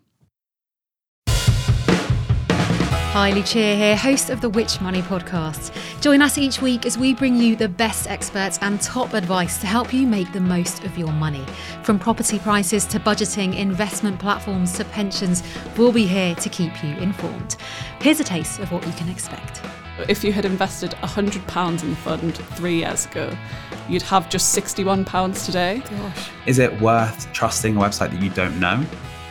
Hi, 3.14 3.30
Lucia 3.30 3.76
here, 3.76 3.96
host 3.96 4.32
of 4.32 4.42
the 4.42 4.50
Which 4.50 4.82
Money 4.82 5.04
podcast. 5.04 5.72
Join 6.02 6.24
us 6.24 6.40
each 6.40 6.64
week 6.64 6.88
as 6.88 6.98
we 6.98 7.14
bring 7.14 7.36
you 7.36 7.56
the 7.56 7.70
best 7.70 8.10
experts 8.10 8.58
and 8.64 8.82
top 8.82 9.14
advice 9.14 9.62
to 9.62 9.68
help 9.68 9.94
you 9.94 10.08
make 10.08 10.34
the 10.34 10.40
most 10.40 10.84
of 10.84 10.98
your 10.98 11.12
money. 11.12 11.46
From 11.84 12.00
property 12.00 12.40
prices 12.40 12.88
to 12.88 13.00
budgeting, 13.00 13.56
investment 13.56 14.20
platforms 14.20 14.72
to 14.78 14.86
pensions, 14.86 15.44
we'll 15.78 15.92
be 15.92 16.08
here 16.08 16.34
to 16.34 16.50
keep 16.50 16.84
you 16.84 16.96
informed. 16.96 17.56
Here's 18.00 18.20
a 18.20 18.24
taste 18.24 18.58
of 18.58 18.72
what 18.72 18.84
you 18.84 18.94
can 18.94 19.10
expect. 19.10 19.62
If 20.10 20.24
you 20.24 20.34
had 20.34 20.46
invested 20.46 20.94
£100 21.04 21.84
in 21.84 21.90
the 21.92 21.96
fund 21.98 22.36
three 22.36 22.80
years 22.80 23.06
ago, 23.06 23.32
you'd 23.88 24.02
have 24.02 24.28
just 24.28 24.58
£61 24.58 25.46
today. 25.46 25.84
Gosh. 25.88 26.32
Is 26.48 26.58
it 26.58 26.82
worth 26.82 27.32
trusting 27.32 27.78
a 27.78 27.80
website 27.80 28.10
that 28.10 28.24
you 28.24 28.32
don't 28.32 28.60
know 28.60 28.84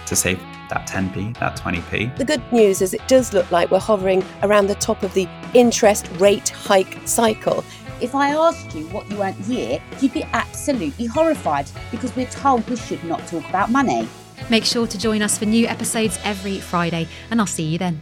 to 0.07 0.15
save 0.15 0.41
that 0.73 0.89
10p, 0.89 1.39
that 1.39 1.57
20p? 1.59 2.17
The 2.17 2.25
good 2.25 2.43
news 2.53 2.81
is 2.81 2.95
it 2.95 3.07
does 3.07 3.33
look 3.33 3.51
like 3.51 3.71
we're 3.71 3.79
hovering 3.79 4.25
around 4.43 4.69
the 4.69 4.75
top 4.77 5.03
of 5.03 5.13
the 5.13 5.29
interest 5.55 6.09
rate 6.19 6.49
hike 6.49 6.99
cycle. 7.07 7.65
If 8.01 8.15
I 8.15 8.31
asked 8.31 8.75
you 8.75 8.87
what 8.89 9.09
you 9.11 9.23
earned 9.23 9.37
here, 9.45 9.83
you'd 10.01 10.15
be 10.15 10.25
absolutely 10.33 11.07
horrified 11.07 11.71
because 11.91 12.15
we're 12.17 12.27
told 12.27 12.69
we 12.69 12.77
should 12.77 13.05
not 13.05 13.27
talk 13.27 13.47
about 13.49 13.71
money. 13.71 14.09
Make 14.51 14.65
sure 14.65 14.87
to 14.87 14.99
join 14.99 15.23
us 15.23 15.39
for 15.39 15.45
new 15.45 15.67
episodes 15.67 16.19
every 16.25 16.59
Friday, 16.59 17.07
and 17.31 17.41
I'll 17.41 17.47
see 17.47 17.65
you 17.65 17.79
then. 17.79 18.01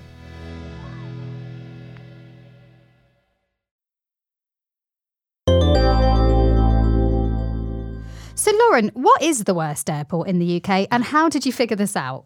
So, 8.40 8.52
Lauren, 8.52 8.90
what 8.94 9.20
is 9.20 9.44
the 9.44 9.52
worst 9.52 9.90
airport 9.90 10.28
in 10.28 10.38
the 10.38 10.62
UK 10.62 10.88
and 10.90 11.04
how 11.04 11.28
did 11.28 11.44
you 11.44 11.52
figure 11.52 11.76
this 11.76 11.94
out? 11.94 12.24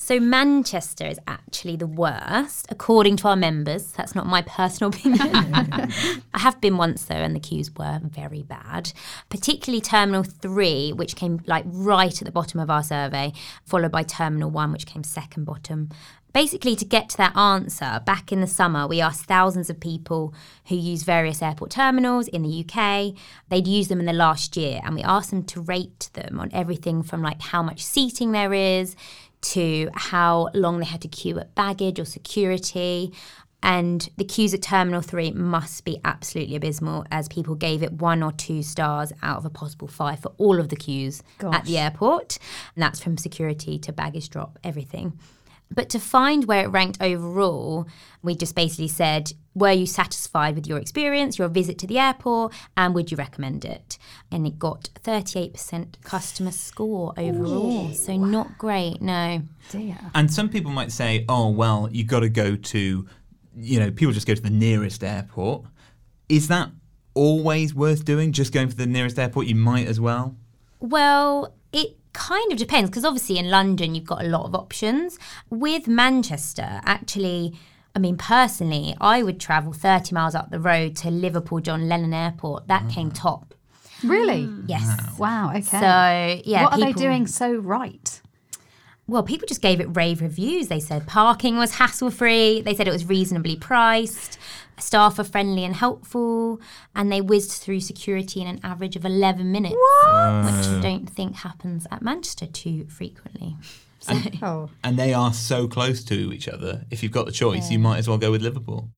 So 0.00 0.20
Manchester 0.20 1.06
is 1.06 1.18
actually 1.26 1.74
the 1.74 1.88
worst, 1.88 2.66
according 2.70 3.16
to 3.16 3.28
our 3.28 3.36
members. 3.36 3.90
That's 3.90 4.14
not 4.14 4.26
my 4.26 4.42
personal 4.42 4.90
opinion. 4.94 5.24
I 5.52 6.38
have 6.38 6.60
been 6.60 6.76
once 6.76 7.04
though, 7.04 7.16
and 7.16 7.34
the 7.34 7.40
queues 7.40 7.74
were 7.74 8.00
very 8.04 8.44
bad. 8.44 8.92
Particularly 9.28 9.80
Terminal 9.80 10.22
Three, 10.22 10.92
which 10.92 11.16
came 11.16 11.42
like 11.46 11.64
right 11.66 12.16
at 12.16 12.24
the 12.24 12.30
bottom 12.30 12.60
of 12.60 12.70
our 12.70 12.84
survey, 12.84 13.32
followed 13.66 13.90
by 13.90 14.04
Terminal 14.04 14.50
One, 14.50 14.70
which 14.70 14.86
came 14.86 15.02
second 15.02 15.44
bottom. 15.44 15.90
Basically, 16.32 16.76
to 16.76 16.84
get 16.84 17.08
to 17.08 17.16
that 17.16 17.36
answer, 17.36 18.00
back 18.04 18.30
in 18.30 18.40
the 18.40 18.46
summer, 18.46 18.86
we 18.86 19.00
asked 19.00 19.24
thousands 19.24 19.68
of 19.68 19.80
people 19.80 20.32
who 20.66 20.76
use 20.76 21.02
various 21.02 21.42
airport 21.42 21.70
terminals 21.70 22.28
in 22.28 22.42
the 22.42 22.64
UK. 22.64 23.14
They'd 23.48 23.66
used 23.66 23.90
them 23.90 23.98
in 23.98 24.06
the 24.06 24.12
last 24.12 24.56
year, 24.56 24.80
and 24.84 24.94
we 24.94 25.02
asked 25.02 25.30
them 25.30 25.42
to 25.44 25.60
rate 25.60 26.10
them 26.12 26.38
on 26.38 26.50
everything 26.52 27.02
from 27.02 27.20
like 27.20 27.40
how 27.40 27.62
much 27.62 27.82
seating 27.82 28.30
there 28.30 28.54
is 28.54 28.94
to 29.40 29.88
how 29.94 30.48
long 30.54 30.78
they 30.78 30.84
had 30.84 31.00
to 31.02 31.08
queue 31.08 31.38
at 31.38 31.54
baggage 31.54 31.98
or 32.00 32.04
security. 32.04 33.12
And 33.62 34.08
the 34.16 34.24
queues 34.24 34.54
at 34.54 34.62
Terminal 34.62 35.00
3 35.00 35.32
must 35.32 35.84
be 35.84 35.98
absolutely 36.04 36.54
abysmal 36.54 37.04
as 37.10 37.28
people 37.28 37.56
gave 37.56 37.82
it 37.82 37.92
one 37.92 38.22
or 38.22 38.30
two 38.30 38.62
stars 38.62 39.12
out 39.20 39.38
of 39.38 39.44
a 39.44 39.50
possible 39.50 39.88
five 39.88 40.20
for 40.20 40.32
all 40.38 40.60
of 40.60 40.68
the 40.68 40.76
queues 40.76 41.22
at 41.52 41.64
the 41.64 41.76
airport. 41.76 42.38
And 42.76 42.82
that's 42.82 43.00
from 43.00 43.18
security 43.18 43.78
to 43.80 43.92
baggage 43.92 44.30
drop, 44.30 44.58
everything. 44.62 45.18
But 45.70 45.90
to 45.90 45.98
find 45.98 46.46
where 46.46 46.64
it 46.64 46.68
ranked 46.68 47.00
overall, 47.00 47.86
we 48.22 48.34
just 48.34 48.54
basically 48.54 48.88
said, 48.88 49.32
were 49.54 49.72
you 49.72 49.86
satisfied 49.86 50.54
with 50.54 50.66
your 50.66 50.78
experience, 50.78 51.38
your 51.38 51.48
visit 51.48 51.78
to 51.78 51.86
the 51.86 51.98
airport, 51.98 52.54
and 52.76 52.94
would 52.94 53.10
you 53.10 53.16
recommend 53.16 53.64
it? 53.64 53.98
And 54.30 54.46
it 54.46 54.58
got 54.58 54.88
38% 55.04 56.00
customer 56.02 56.52
score 56.52 57.12
overall. 57.18 57.92
So 57.92 58.16
not 58.16 58.56
great, 58.56 59.02
no. 59.02 59.42
And 60.14 60.32
some 60.32 60.48
people 60.48 60.70
might 60.70 60.92
say, 60.92 61.24
oh, 61.28 61.50
well, 61.50 61.88
you've 61.92 62.06
got 62.06 62.20
to 62.20 62.28
go 62.28 62.56
to, 62.56 63.08
you 63.56 63.80
know, 63.80 63.90
people 63.90 64.12
just 64.12 64.26
go 64.26 64.34
to 64.34 64.42
the 64.42 64.50
nearest 64.50 65.04
airport. 65.04 65.64
Is 66.28 66.48
that 66.48 66.70
always 67.14 67.74
worth 67.74 68.04
doing? 68.04 68.32
Just 68.32 68.52
going 68.52 68.68
for 68.68 68.76
the 68.76 68.86
nearest 68.86 69.18
airport? 69.18 69.46
You 69.46 69.56
might 69.56 69.86
as 69.86 70.00
well. 70.00 70.36
Well, 70.80 71.54
it 71.72 71.97
kind 72.12 72.52
of 72.52 72.58
depends 72.58 72.90
because 72.90 73.04
obviously 73.04 73.38
in 73.38 73.50
London 73.50 73.94
you've 73.94 74.04
got 74.04 74.24
a 74.24 74.28
lot 74.28 74.44
of 74.44 74.54
options. 74.54 75.18
With 75.50 75.88
Manchester, 75.88 76.80
actually, 76.84 77.54
I 77.94 77.98
mean, 77.98 78.16
personally, 78.16 78.96
I 79.00 79.22
would 79.22 79.40
travel 79.40 79.72
30 79.72 80.14
miles 80.14 80.34
up 80.34 80.50
the 80.50 80.60
road 80.60 80.96
to 80.98 81.10
Liverpool 81.10 81.60
John 81.60 81.88
Lennon 81.88 82.14
Airport. 82.14 82.68
That 82.68 82.88
came 82.88 83.10
mm. 83.10 83.14
top. 83.14 83.54
Really? 84.04 84.44
Mm. 84.44 84.64
Yes. 84.68 85.18
Wow, 85.18 85.50
okay. 85.50 85.62
So, 85.62 86.42
yeah. 86.48 86.64
what 86.64 86.74
are 86.74 86.80
they 86.80 86.92
doing 86.92 87.26
so 87.26 87.54
right? 87.54 88.20
Well, 89.08 89.22
people 89.22 89.48
just 89.48 89.62
gave 89.62 89.80
it 89.80 89.86
rave 89.96 90.20
reviews. 90.20 90.68
They 90.68 90.80
said 90.80 91.06
parking 91.06 91.56
was 91.56 91.76
hassle 91.76 92.10
free. 92.10 92.60
They 92.60 92.74
said 92.74 92.86
it 92.86 92.92
was 92.92 93.06
reasonably 93.06 93.56
priced. 93.56 94.38
Staff 94.82 95.18
are 95.18 95.24
friendly 95.24 95.64
and 95.64 95.74
helpful. 95.74 96.60
And 96.94 97.10
they 97.10 97.20
whizzed 97.20 97.52
through 97.52 97.80
security 97.80 98.40
in 98.40 98.46
an 98.46 98.60
average 98.62 98.96
of 98.96 99.04
11 99.04 99.50
minutes, 99.50 99.74
which 99.74 100.66
I 100.66 100.78
don't 100.82 101.08
think 101.08 101.36
happens 101.36 101.86
at 101.90 102.02
Manchester 102.02 102.46
too 102.46 102.86
frequently. 102.88 103.56
So, 104.00 104.14
Oh. 104.42 104.70
And 104.84 104.96
they 104.98 105.12
are 105.12 105.32
so 105.32 105.68
close 105.68 106.04
to 106.04 106.32
each 106.32 106.48
other. 106.48 106.84
If 106.90 107.02
you've 107.02 107.12
got 107.12 107.26
the 107.26 107.32
choice, 107.32 107.70
you 107.70 107.78
might 107.78 107.98
as 107.98 108.08
well 108.08 108.18
go 108.18 108.30
with 108.30 108.42
Liverpool. 108.42 108.88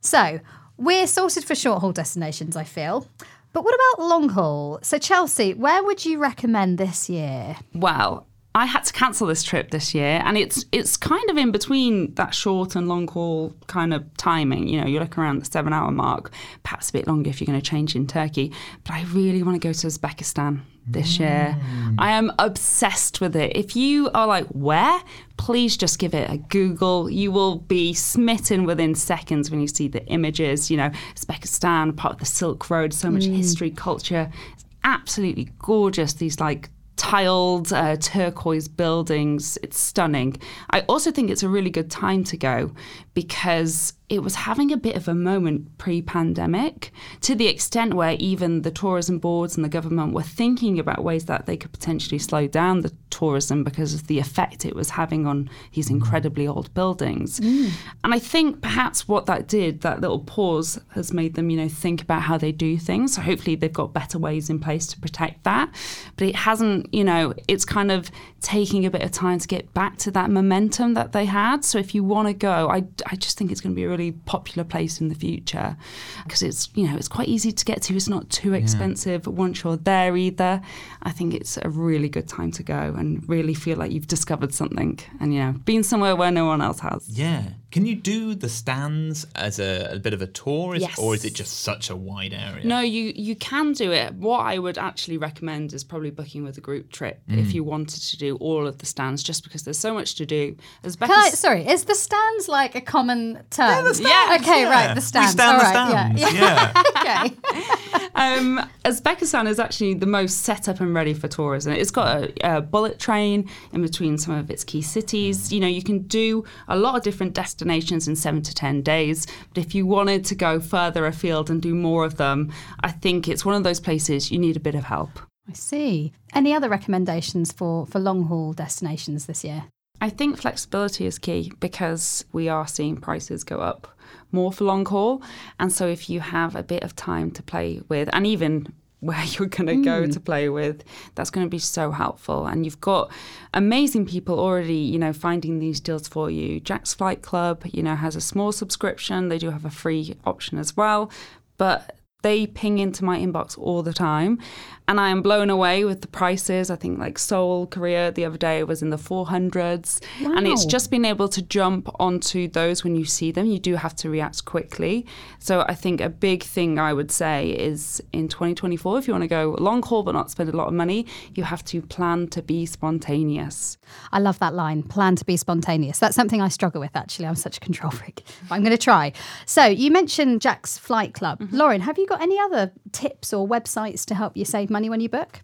So, 0.00 0.40
we're 0.76 1.06
sorted 1.06 1.44
for 1.44 1.54
short 1.54 1.80
haul 1.80 1.92
destinations, 1.92 2.56
I 2.56 2.64
feel. 2.64 3.06
But 3.52 3.64
what 3.64 3.74
about 3.74 4.06
long 4.06 4.28
haul? 4.30 4.80
So, 4.82 4.98
Chelsea, 4.98 5.54
where 5.54 5.82
would 5.82 6.04
you 6.04 6.18
recommend 6.18 6.76
this 6.76 7.08
year? 7.08 7.56
Well, 7.72 8.26
I 8.56 8.66
had 8.66 8.84
to 8.84 8.92
cancel 8.92 9.26
this 9.26 9.42
trip 9.42 9.70
this 9.70 9.94
year, 9.94 10.22
and 10.24 10.38
it's 10.38 10.64
it's 10.70 10.96
kind 10.96 11.28
of 11.28 11.36
in 11.36 11.50
between 11.50 12.14
that 12.14 12.34
short 12.34 12.76
and 12.76 12.88
long 12.88 13.08
haul 13.08 13.52
kind 13.66 13.92
of 13.92 14.16
timing. 14.16 14.68
You 14.68 14.80
know, 14.80 14.86
you're 14.86 15.00
looking 15.00 15.22
around 15.22 15.40
the 15.40 15.44
seven 15.44 15.72
hour 15.72 15.90
mark, 15.90 16.30
perhaps 16.62 16.90
a 16.90 16.92
bit 16.92 17.08
longer 17.08 17.30
if 17.30 17.40
you're 17.40 17.46
going 17.46 17.60
to 17.60 17.68
change 17.68 17.96
in 17.96 18.06
Turkey. 18.06 18.52
But 18.84 18.94
I 18.94 19.04
really 19.06 19.42
want 19.42 19.60
to 19.60 19.68
go 19.68 19.72
to 19.72 19.86
Uzbekistan 19.88 20.60
this 20.86 21.18
year. 21.18 21.56
Mm. 21.58 21.96
I 21.98 22.12
am 22.12 22.30
obsessed 22.38 23.20
with 23.20 23.34
it. 23.34 23.56
If 23.56 23.74
you 23.74 24.08
are 24.14 24.26
like, 24.26 24.46
where? 24.48 25.00
Please 25.36 25.76
just 25.76 25.98
give 25.98 26.14
it 26.14 26.30
a 26.30 26.36
Google. 26.36 27.10
You 27.10 27.32
will 27.32 27.56
be 27.56 27.92
smitten 27.92 28.64
within 28.64 28.94
seconds 28.94 29.50
when 29.50 29.60
you 29.60 29.66
see 29.66 29.88
the 29.88 30.04
images. 30.06 30.70
You 30.70 30.76
know, 30.76 30.90
Uzbekistan, 31.16 31.96
part 31.96 32.14
of 32.14 32.20
the 32.20 32.26
Silk 32.26 32.70
Road, 32.70 32.94
so 32.94 33.10
much 33.10 33.24
mm. 33.24 33.34
history, 33.34 33.70
culture. 33.70 34.30
It's 34.52 34.64
absolutely 34.84 35.48
gorgeous. 35.58 36.12
These 36.12 36.38
like 36.38 36.68
tiled 36.96 37.72
uh, 37.72 37.96
turquoise 37.96 38.68
buildings. 38.68 39.58
It's 39.62 39.78
stunning. 39.78 40.36
I 40.70 40.80
also 40.82 41.10
think 41.10 41.30
it's 41.30 41.42
a 41.42 41.48
really 41.48 41.70
good 41.70 41.90
time 41.90 42.24
to 42.24 42.36
go 42.36 42.72
because 43.14 43.94
it 44.10 44.22
was 44.22 44.34
having 44.34 44.70
a 44.70 44.76
bit 44.76 44.96
of 44.96 45.08
a 45.08 45.14
moment 45.14 45.78
pre 45.78 46.02
pandemic 46.02 46.92
to 47.22 47.34
the 47.34 47.46
extent 47.46 47.94
where 47.94 48.16
even 48.18 48.60
the 48.62 48.70
tourism 48.70 49.18
boards 49.18 49.56
and 49.56 49.64
the 49.64 49.68
government 49.68 50.12
were 50.12 50.22
thinking 50.22 50.78
about 50.78 51.02
ways 51.02 51.24
that 51.24 51.46
they 51.46 51.56
could 51.56 51.72
potentially 51.72 52.18
slow 52.18 52.46
down 52.46 52.82
the 52.82 52.92
tourism 53.08 53.64
because 53.64 53.94
of 53.94 54.06
the 54.06 54.18
effect 54.18 54.66
it 54.66 54.74
was 54.74 54.90
having 54.90 55.26
on 55.26 55.48
these 55.72 55.88
mm. 55.88 55.92
incredibly 55.92 56.46
old 56.46 56.72
buildings. 56.74 57.40
Mm. 57.40 57.70
And 58.02 58.12
I 58.12 58.18
think 58.18 58.60
perhaps 58.60 59.08
what 59.08 59.24
that 59.26 59.48
did, 59.48 59.80
that 59.80 60.00
little 60.00 60.20
pause, 60.20 60.78
has 60.90 61.12
made 61.12 61.34
them, 61.34 61.48
you 61.48 61.56
know, 61.56 61.68
think 61.68 62.02
about 62.02 62.22
how 62.22 62.36
they 62.36 62.52
do 62.52 62.76
things. 62.76 63.14
So 63.14 63.22
hopefully 63.22 63.56
they've 63.56 63.72
got 63.72 63.94
better 63.94 64.18
ways 64.18 64.50
in 64.50 64.58
place 64.58 64.86
to 64.88 65.00
protect 65.00 65.44
that. 65.44 65.74
But 66.16 66.28
it 66.28 66.36
hasn't, 66.36 66.92
you 66.92 67.04
know, 67.04 67.32
it's 67.48 67.64
kind 67.64 67.90
of 67.90 68.10
taking 68.40 68.84
a 68.84 68.90
bit 68.90 69.02
of 69.02 69.12
time 69.12 69.38
to 69.38 69.48
get 69.48 69.72
back 69.72 69.96
to 69.98 70.10
that 70.10 70.30
momentum 70.30 70.92
that 70.94 71.12
they 71.12 71.24
had. 71.24 71.64
So 71.64 71.78
if 71.78 71.94
you 71.94 72.04
want 72.04 72.28
to 72.28 72.34
go, 72.34 72.68
I, 72.68 72.84
I 73.06 73.16
just 73.16 73.38
think 73.38 73.50
it's 73.50 73.62
going 73.62 73.74
to 73.74 73.76
be 73.76 73.84
a 73.84 73.93
really 73.94 74.12
popular 74.12 74.64
place 74.64 75.00
in 75.00 75.08
the 75.08 75.14
future 75.14 75.76
because 76.24 76.42
it's, 76.42 76.68
you 76.74 76.86
know, 76.88 76.96
it's 76.96 77.08
quite 77.08 77.28
easy 77.28 77.52
to 77.52 77.64
get 77.64 77.82
to. 77.82 77.94
It's 77.94 78.08
not 78.08 78.28
too 78.30 78.54
expensive 78.54 79.26
once 79.26 79.62
you're 79.62 79.76
there 79.76 80.16
either. 80.16 80.60
I 81.02 81.10
think 81.10 81.34
it's 81.34 81.58
a 81.58 81.68
really 81.68 82.08
good 82.08 82.28
time 82.28 82.50
to 82.52 82.62
go 82.62 82.94
and 82.98 83.26
really 83.28 83.54
feel 83.54 83.78
like 83.78 83.92
you've 83.92 84.08
discovered 84.08 84.52
something 84.52 84.98
and, 85.20 85.32
you 85.32 85.40
know, 85.40 85.52
been 85.64 85.84
somewhere 85.84 86.16
where 86.16 86.30
no 86.30 86.46
one 86.46 86.60
else 86.60 86.80
has. 86.80 87.08
Yeah. 87.08 87.44
Can 87.74 87.84
you 87.86 87.96
do 87.96 88.36
the 88.36 88.48
Stans 88.48 89.26
as 89.34 89.58
a, 89.58 89.88
a 89.96 89.98
bit 89.98 90.14
of 90.14 90.22
a 90.22 90.28
tour? 90.28 90.76
Is, 90.76 90.82
Yes. 90.82 90.96
Or 90.98 91.12
is 91.16 91.24
it 91.24 91.34
just 91.34 91.54
such 91.70 91.90
a 91.90 91.96
wide 91.96 92.32
area? 92.32 92.64
No, 92.64 92.78
you 92.80 93.12
you 93.28 93.34
can 93.34 93.72
do 93.72 93.90
it. 93.90 94.14
What 94.14 94.40
I 94.52 94.58
would 94.64 94.78
actually 94.78 95.18
recommend 95.18 95.72
is 95.72 95.82
probably 95.82 96.10
booking 96.10 96.44
with 96.44 96.56
a 96.56 96.60
group 96.60 96.92
trip 96.92 97.16
if 97.28 97.52
you 97.52 97.64
wanted 97.64 98.00
to 98.10 98.16
do 98.16 98.36
all 98.36 98.64
of 98.68 98.78
the 98.78 98.86
Stans, 98.86 99.22
just 99.24 99.42
because 99.42 99.62
there's 99.64 99.78
so 99.88 99.92
much 99.92 100.14
to 100.20 100.24
do. 100.24 100.56
As 100.84 100.94
Becca 100.94 101.12
Can 101.12 101.24
I, 101.24 101.28
s- 101.28 101.38
sorry, 101.40 101.66
is 101.66 101.84
the 101.84 101.96
Stans 101.96 102.48
like 102.48 102.76
a 102.76 102.80
common 102.80 103.42
term? 103.50 103.84
the 103.84 103.94
stands, 103.94 104.42
Okay, 104.42 104.60
yeah. 104.62 104.70
right, 104.70 104.88
the 104.94 105.00
We 105.00 105.10
stands. 105.10 105.32
stand 105.32 105.56
All 105.56 105.58
the 105.58 105.64
right, 105.64 106.18
stands. 106.18 106.22
yeah. 106.22 106.72
Yeah. 107.04 107.28
okay. 107.32 108.08
um, 108.14 108.70
Uzbekistan 108.84 109.48
is 109.48 109.58
actually 109.58 109.94
the 109.94 110.06
most 110.06 110.42
set 110.42 110.68
up 110.68 110.78
and 110.80 110.94
ready 110.94 111.14
for 111.14 111.26
tourism. 111.28 111.72
It's 111.72 111.90
got 111.90 112.08
a, 112.22 112.56
a 112.56 112.60
bullet 112.60 113.00
train 113.00 113.48
in 113.72 113.82
between 113.82 114.16
some 114.18 114.34
of 114.34 114.48
its 114.50 114.62
key 114.62 114.82
cities. 114.82 115.52
You 115.52 115.58
know, 115.60 115.66
you 115.66 115.82
can 115.82 116.00
do 116.06 116.44
a 116.68 116.76
lot 116.76 116.94
of 116.96 117.02
different 117.02 117.32
destinations 117.34 117.63
in 117.64 118.16
seven 118.16 118.42
to 118.42 118.54
ten 118.54 118.82
days. 118.82 119.26
But 119.48 119.64
if 119.64 119.74
you 119.74 119.86
wanted 119.86 120.24
to 120.26 120.34
go 120.34 120.60
further 120.60 121.06
afield 121.06 121.50
and 121.50 121.60
do 121.60 121.74
more 121.74 122.04
of 122.04 122.16
them, 122.16 122.52
I 122.80 122.90
think 122.90 123.28
it's 123.28 123.44
one 123.44 123.54
of 123.54 123.64
those 123.64 123.80
places 123.80 124.30
you 124.30 124.38
need 124.38 124.56
a 124.56 124.60
bit 124.60 124.74
of 124.74 124.84
help. 124.84 125.18
I 125.48 125.52
see. 125.52 126.12
Any 126.32 126.54
other 126.54 126.68
recommendations 126.68 127.52
for, 127.52 127.86
for 127.86 127.98
long 127.98 128.24
haul 128.24 128.52
destinations 128.52 129.26
this 129.26 129.44
year? 129.44 129.64
I 130.00 130.10
think 130.10 130.38
flexibility 130.38 131.06
is 131.06 131.18
key 131.18 131.52
because 131.60 132.24
we 132.32 132.48
are 132.48 132.66
seeing 132.66 132.96
prices 132.96 133.44
go 133.44 133.60
up 133.60 133.88
more 134.32 134.52
for 134.52 134.64
long 134.64 134.84
haul. 134.84 135.22
And 135.58 135.72
so 135.72 135.86
if 135.86 136.10
you 136.10 136.20
have 136.20 136.56
a 136.56 136.62
bit 136.62 136.82
of 136.82 136.96
time 136.96 137.30
to 137.32 137.42
play 137.42 137.80
with, 137.88 138.08
and 138.12 138.26
even 138.26 138.72
where 139.04 139.24
you're 139.24 139.48
going 139.48 139.66
to 139.66 139.76
go 139.76 140.04
hmm. 140.04 140.10
to 140.10 140.20
play 140.20 140.48
with. 140.48 140.84
That's 141.14 141.30
going 141.30 141.46
to 141.46 141.50
be 141.50 141.58
so 141.58 141.90
helpful. 141.90 142.46
And 142.46 142.64
you've 142.64 142.80
got 142.80 143.10
amazing 143.52 144.06
people 144.06 144.40
already 144.40 144.74
you 144.74 144.98
know 144.98 145.12
finding 145.12 145.58
these 145.58 145.80
deals 145.80 146.08
for 146.08 146.30
you. 146.30 146.60
Jack's 146.60 146.94
flight 146.94 147.22
club 147.22 147.62
you 147.72 147.82
know 147.82 147.96
has 147.96 148.16
a 148.16 148.20
small 148.20 148.52
subscription. 148.52 149.28
They 149.28 149.38
do 149.38 149.50
have 149.50 149.64
a 149.64 149.70
free 149.70 150.16
option 150.24 150.58
as 150.58 150.76
well. 150.76 151.10
But 151.56 151.96
they 152.22 152.46
ping 152.46 152.78
into 152.78 153.04
my 153.04 153.18
inbox 153.18 153.56
all 153.58 153.82
the 153.82 153.92
time 153.92 154.40
and 154.86 155.00
I 155.00 155.08
am 155.08 155.22
blown 155.22 155.48
away 155.48 155.84
with 155.84 156.02
the 156.02 156.08
prices. 156.08 156.70
I 156.70 156.76
think 156.76 156.98
like 156.98 157.18
Seoul, 157.18 157.66
Korea 157.66 158.12
the 158.12 158.24
other 158.24 158.36
day 158.36 158.62
was 158.64 158.82
in 158.82 158.90
the 158.90 158.96
400s. 158.96 160.04
And 160.20 160.46
it's 160.46 160.66
just 160.66 160.90
being 160.90 161.06
able 161.06 161.28
to 161.28 161.40
jump 161.40 161.88
onto 161.98 162.48
those 162.48 162.84
when 162.84 162.94
you 162.94 163.04
see 163.06 163.30
them. 163.30 163.46
You 163.46 163.58
do 163.58 163.76
have 163.76 163.96
to 163.96 164.10
react 164.10 164.44
quickly. 164.44 165.06
So 165.38 165.64
I 165.66 165.74
think 165.74 166.00
a 166.00 166.10
big 166.10 166.42
thing 166.42 166.78
I 166.78 166.92
would 166.92 167.10
say 167.10 167.50
is 167.50 168.02
in 168.12 168.28
2024, 168.28 168.98
if 168.98 169.08
you 169.08 169.14
want 169.14 169.22
to 169.22 169.28
go 169.28 169.56
long 169.58 169.82
haul 169.82 170.02
but 170.02 170.12
not 170.12 170.30
spend 170.30 170.50
a 170.50 170.56
lot 170.56 170.68
of 170.68 170.74
money, 170.74 171.06
you 171.34 171.44
have 171.44 171.64
to 171.66 171.80
plan 171.80 172.28
to 172.28 172.42
be 172.42 172.66
spontaneous. 172.66 173.78
I 174.12 174.18
love 174.18 174.38
that 174.40 174.54
line 174.54 174.82
plan 174.82 175.16
to 175.16 175.24
be 175.24 175.38
spontaneous. 175.38 175.98
That's 175.98 176.16
something 176.16 176.42
I 176.42 176.48
struggle 176.48 176.80
with, 176.80 176.94
actually. 176.94 177.26
I'm 177.26 177.36
such 177.36 177.56
a 177.56 177.60
control 177.60 177.90
freak. 177.90 178.22
But 178.48 178.56
I'm 178.56 178.62
going 178.62 178.76
to 178.76 178.78
try. 178.78 179.12
So, 179.46 179.64
you 179.64 179.90
mentioned 179.90 180.42
Jack's 180.42 180.76
Flight 180.76 181.14
Club. 181.14 181.40
Mm-hmm. 181.40 181.56
Lauren, 181.56 181.80
have 181.80 181.96
you 181.96 182.06
got 182.06 182.20
any 182.20 182.38
other 182.38 182.72
tips 182.92 183.32
or 183.32 183.48
websites 183.48 184.04
to 184.06 184.14
help 184.14 184.36
you 184.36 184.44
save 184.44 184.70
money 184.74 184.90
when 184.90 185.00
you 185.00 185.08
book? 185.08 185.40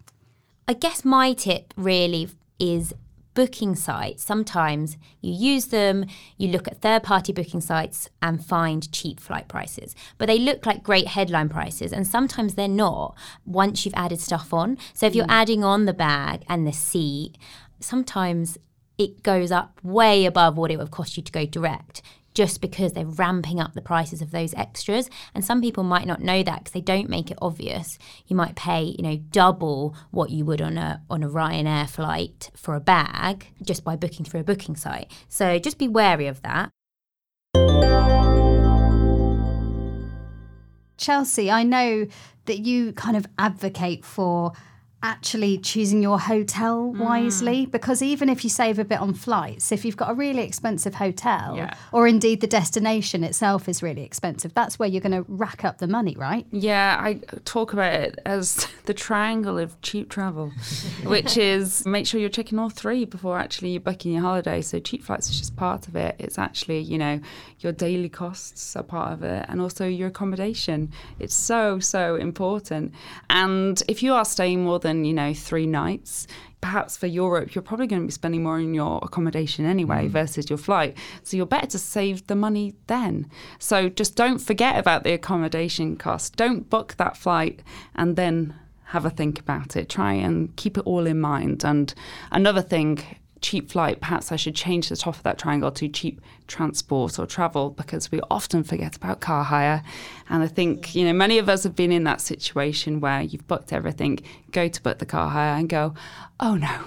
I 0.67 0.73
guess 0.73 1.03
my 1.03 1.33
tip 1.33 1.73
really 1.75 2.29
is 2.59 2.93
booking 3.33 3.75
sites. 3.75 4.23
Sometimes 4.23 4.97
you 5.21 5.33
use 5.33 5.67
them, 5.67 6.05
you 6.37 6.49
look 6.49 6.67
at 6.67 6.81
third 6.81 7.01
party 7.01 7.31
booking 7.31 7.61
sites 7.61 8.09
and 8.21 8.45
find 8.45 8.91
cheap 8.91 9.19
flight 9.19 9.47
prices. 9.47 9.95
But 10.17 10.27
they 10.27 10.37
look 10.37 10.65
like 10.65 10.83
great 10.83 11.07
headline 11.07 11.49
prices, 11.49 11.93
and 11.93 12.05
sometimes 12.05 12.55
they're 12.55 12.67
not 12.67 13.15
once 13.45 13.85
you've 13.85 13.95
added 14.05 14.19
stuff 14.19 14.53
on. 14.53 14.77
So 14.93 15.05
if 15.07 15.15
you're 15.15 15.25
mm. 15.25 15.41
adding 15.41 15.63
on 15.63 15.85
the 15.85 15.93
bag 15.93 16.43
and 16.49 16.67
the 16.67 16.73
seat, 16.73 17.37
sometimes 17.79 18.57
it 18.97 19.23
goes 19.23 19.51
up 19.51 19.79
way 19.83 20.25
above 20.25 20.57
what 20.57 20.69
it 20.71 20.77
would 20.77 20.91
cost 20.91 21.17
you 21.17 21.23
to 21.23 21.31
go 21.31 21.45
direct 21.45 22.01
just 22.33 22.61
because 22.61 22.93
they're 22.93 23.05
ramping 23.05 23.59
up 23.59 23.73
the 23.73 23.81
prices 23.81 24.21
of 24.21 24.31
those 24.31 24.53
extras. 24.53 25.09
And 25.33 25.43
some 25.43 25.61
people 25.61 25.83
might 25.83 26.07
not 26.07 26.21
know 26.21 26.43
that 26.43 26.59
because 26.59 26.73
they 26.73 26.81
don't 26.81 27.09
make 27.09 27.31
it 27.31 27.37
obvious. 27.41 27.97
You 28.27 28.35
might 28.35 28.55
pay 28.55 28.83
you 28.83 29.03
know 29.03 29.17
double 29.17 29.95
what 30.11 30.29
you 30.29 30.45
would 30.45 30.61
on 30.61 30.77
a 30.77 31.01
on 31.09 31.23
a 31.23 31.29
Ryanair 31.29 31.89
flight 31.89 32.51
for 32.55 32.75
a 32.75 32.79
bag 32.79 33.47
just 33.63 33.83
by 33.83 33.95
booking 33.95 34.25
through 34.25 34.41
a 34.41 34.45
booking 34.45 34.75
site. 34.75 35.11
So 35.27 35.59
just 35.59 35.77
be 35.77 35.87
wary 35.87 36.27
of 36.27 36.41
that. 36.41 36.71
Chelsea, 40.97 41.49
I 41.49 41.63
know 41.63 42.05
that 42.45 42.59
you 42.59 42.93
kind 42.93 43.17
of 43.17 43.25
advocate 43.39 44.05
for 44.05 44.53
actually 45.03 45.57
choosing 45.57 46.01
your 46.01 46.19
hotel 46.19 46.91
wisely 46.93 47.65
mm. 47.65 47.71
because 47.71 48.01
even 48.01 48.29
if 48.29 48.43
you 48.43 48.49
save 48.49 48.77
a 48.77 48.85
bit 48.85 48.99
on 48.99 49.13
flights, 49.13 49.71
if 49.71 49.83
you've 49.83 49.97
got 49.97 50.11
a 50.11 50.13
really 50.13 50.43
expensive 50.43 50.95
hotel 50.95 51.55
Yeah. 51.55 51.73
or 51.91 52.07
indeed 52.07 52.41
the 52.41 52.47
destination 52.47 53.23
itself 53.23 53.67
is 53.67 53.81
really 53.81 54.03
expensive, 54.03 54.53
that's 54.53 54.77
where 54.77 54.87
you're 54.87 55.01
going 55.01 55.23
to 55.23 55.25
rack 55.27 55.65
up 55.65 55.79
the 55.79 55.87
money, 55.87 56.15
right? 56.15 56.45
Yeah, 56.51 56.99
I 56.99 57.19
talk 57.45 57.73
about 57.73 57.93
it 57.93 58.19
as 58.25 58.67
the 58.85 58.93
triangle 58.93 59.57
of 59.57 59.79
cheap 59.81 60.09
travel, 60.09 60.51
which 61.03 61.35
is 61.35 61.85
make 61.85 62.05
sure 62.05 62.19
you're 62.19 62.29
checking 62.29 62.59
all 62.59 62.69
three 62.69 63.05
before 63.05 63.39
actually 63.39 63.69
you're 63.69 63.81
booking 63.81 64.13
your 64.13 64.21
holiday. 64.21 64.61
So 64.61 64.79
cheap 64.79 65.03
flights 65.03 65.29
is 65.29 65.39
just 65.39 65.55
part 65.55 65.87
of 65.87 65.95
it. 65.95 66.15
It's 66.19 66.37
actually, 66.37 66.79
you 66.79 66.99
know, 66.99 67.19
your 67.59 67.71
daily 67.71 68.09
costs 68.09 68.75
are 68.75 68.83
part 68.83 69.13
of 69.13 69.23
it 69.23 69.45
and 69.49 69.61
also 69.61 69.87
your 69.87 70.09
accommodation. 70.09 70.91
It's 71.19 71.33
so, 71.33 71.79
so 71.79 72.15
important. 72.15 72.93
And 73.29 73.81
if 73.87 74.03
you 74.03 74.13
are 74.13 74.25
staying 74.25 74.63
more 74.63 74.79
than, 74.79 74.90
you 75.05 75.13
know, 75.13 75.33
three 75.33 75.65
nights, 75.65 76.27
perhaps 76.61 76.95
for 76.95 77.07
Europe, 77.07 77.53
you're 77.53 77.61
probably 77.61 77.87
going 77.87 78.01
to 78.01 78.05
be 78.05 78.11
spending 78.11 78.43
more 78.43 78.55
on 78.55 78.73
your 78.73 78.99
accommodation 79.01 79.65
anyway 79.65 80.07
mm. 80.07 80.09
versus 80.09 80.49
your 80.49 80.57
flight. 80.57 80.97
So 81.23 81.35
you're 81.35 81.45
better 81.45 81.67
to 81.67 81.79
save 81.79 82.27
the 82.27 82.35
money 82.35 82.75
then. 82.87 83.29
So 83.59 83.89
just 83.89 84.15
don't 84.15 84.39
forget 84.39 84.77
about 84.77 85.03
the 85.03 85.13
accommodation 85.13 85.97
cost. 85.97 86.35
Don't 86.35 86.69
book 86.69 86.95
that 86.97 87.17
flight 87.17 87.61
and 87.95 88.15
then 88.15 88.55
have 88.85 89.05
a 89.05 89.09
think 89.09 89.39
about 89.39 89.75
it. 89.75 89.89
Try 89.89 90.13
and 90.13 90.55
keep 90.55 90.77
it 90.77 90.85
all 90.85 91.07
in 91.07 91.19
mind. 91.19 91.63
And 91.63 91.93
another 92.31 92.61
thing, 92.61 92.99
cheap 93.41 93.71
flight, 93.71 93.99
perhaps 93.99 94.31
I 94.31 94.35
should 94.35 94.55
change 94.55 94.89
the 94.89 94.95
top 94.95 95.15
of 95.15 95.23
that 95.23 95.37
triangle 95.37 95.71
to 95.71 95.87
cheap 95.87 96.21
transport 96.47 97.19
or 97.19 97.25
travel 97.25 97.71
because 97.71 98.11
we 98.11 98.21
often 98.29 98.63
forget 98.63 98.95
about 98.95 99.19
car 99.19 99.43
hire. 99.43 99.83
And 100.29 100.43
I 100.43 100.47
think, 100.47 100.95
you 100.95 101.05
know, 101.05 101.13
many 101.13 101.37
of 101.37 101.49
us 101.49 101.63
have 101.63 101.75
been 101.75 101.91
in 101.91 102.03
that 102.05 102.21
situation 102.21 102.99
where 102.99 103.21
you've 103.21 103.47
booked 103.47 103.73
everything, 103.73 104.19
go 104.51 104.67
to 104.67 104.81
book 104.81 104.99
the 104.99 105.05
car 105.05 105.29
hire 105.29 105.57
and 105.57 105.67
go, 105.67 105.93
oh 106.39 106.55
no. 106.55 106.83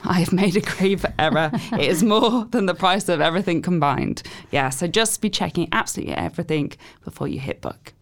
I 0.04 0.20
have 0.20 0.32
made 0.32 0.56
a 0.56 0.60
grave 0.60 1.04
error. 1.18 1.50
it 1.72 1.80
is 1.80 2.04
more 2.04 2.44
than 2.50 2.66
the 2.66 2.74
price 2.74 3.08
of 3.08 3.20
everything 3.20 3.62
combined. 3.62 4.22
Yeah, 4.52 4.70
so 4.70 4.86
just 4.86 5.20
be 5.20 5.28
checking 5.28 5.68
absolutely 5.72 6.14
everything 6.14 6.72
before 7.04 7.26
you 7.26 7.40
hit 7.40 7.60
book. 7.60 7.92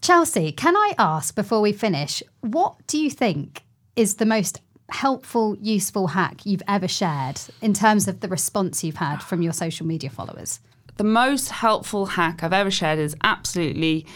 Chelsea, 0.00 0.52
can 0.52 0.76
I 0.76 0.94
ask 0.98 1.34
before 1.34 1.60
we 1.60 1.72
finish, 1.72 2.22
what 2.40 2.74
do 2.88 2.98
you 2.98 3.10
think 3.10 3.62
is 3.96 4.16
the 4.16 4.26
most 4.26 4.60
helpful, 4.90 5.56
useful 5.60 6.08
hack 6.08 6.44
you've 6.44 6.62
ever 6.68 6.88
shared 6.88 7.40
in 7.60 7.74
terms 7.74 8.08
of 8.08 8.20
the 8.20 8.28
response 8.28 8.84
you've 8.84 8.96
had 8.96 9.22
from 9.22 9.42
your 9.42 9.52
social 9.52 9.86
media 9.86 10.10
followers? 10.10 10.60
The 10.96 11.04
most 11.04 11.48
helpful 11.50 12.06
hack 12.06 12.42
I've 12.42 12.52
ever 12.52 12.70
shared 12.70 12.98
is 12.98 13.16
absolutely 13.22 14.06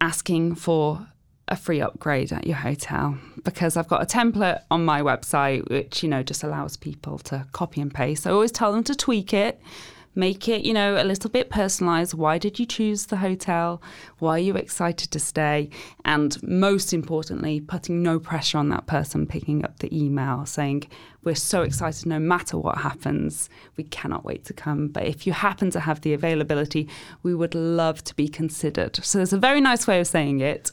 asking 0.00 0.56
for 0.56 1.06
a 1.46 1.56
free 1.56 1.80
upgrade 1.80 2.32
at 2.32 2.46
your 2.46 2.56
hotel 2.56 3.18
because 3.44 3.76
I've 3.76 3.88
got 3.88 4.02
a 4.02 4.06
template 4.06 4.62
on 4.70 4.84
my 4.84 5.02
website 5.02 5.68
which 5.68 6.02
you 6.02 6.08
know 6.08 6.22
just 6.22 6.42
allows 6.42 6.76
people 6.76 7.18
to 7.18 7.46
copy 7.52 7.80
and 7.80 7.92
paste. 7.92 8.26
I 8.26 8.30
always 8.30 8.50
tell 8.50 8.72
them 8.72 8.82
to 8.84 8.94
tweak 8.94 9.34
it, 9.34 9.60
make 10.14 10.48
it, 10.48 10.64
you 10.64 10.72
know, 10.72 11.00
a 11.00 11.04
little 11.04 11.30
bit 11.30 11.50
personalized. 11.50 12.14
Why 12.14 12.38
did 12.38 12.58
you 12.58 12.66
choose 12.66 13.06
the 13.06 13.16
hotel? 13.16 13.82
Why 14.18 14.36
are 14.36 14.38
you 14.38 14.56
excited 14.56 15.10
to 15.10 15.18
stay? 15.18 15.70
And 16.04 16.40
most 16.42 16.92
importantly, 16.92 17.60
putting 17.60 18.02
no 18.02 18.18
pressure 18.18 18.58
on 18.58 18.68
that 18.70 18.86
person 18.86 19.26
picking 19.26 19.64
up 19.64 19.78
the 19.78 19.96
email 19.96 20.46
saying, 20.46 20.84
We're 21.22 21.34
so 21.34 21.62
excited 21.62 22.06
no 22.06 22.18
matter 22.18 22.58
what 22.58 22.78
happens. 22.78 23.48
We 23.76 23.84
cannot 23.84 24.24
wait 24.24 24.44
to 24.46 24.52
come. 24.52 24.88
But 24.88 25.04
if 25.06 25.26
you 25.26 25.32
happen 25.32 25.70
to 25.70 25.80
have 25.80 26.00
the 26.02 26.14
availability, 26.14 26.88
we 27.22 27.34
would 27.34 27.54
love 27.54 28.04
to 28.04 28.14
be 28.14 28.28
considered. 28.28 28.96
So 29.04 29.18
there's 29.18 29.32
a 29.32 29.38
very 29.38 29.60
nice 29.60 29.86
way 29.86 30.00
of 30.00 30.06
saying 30.06 30.40
it. 30.40 30.70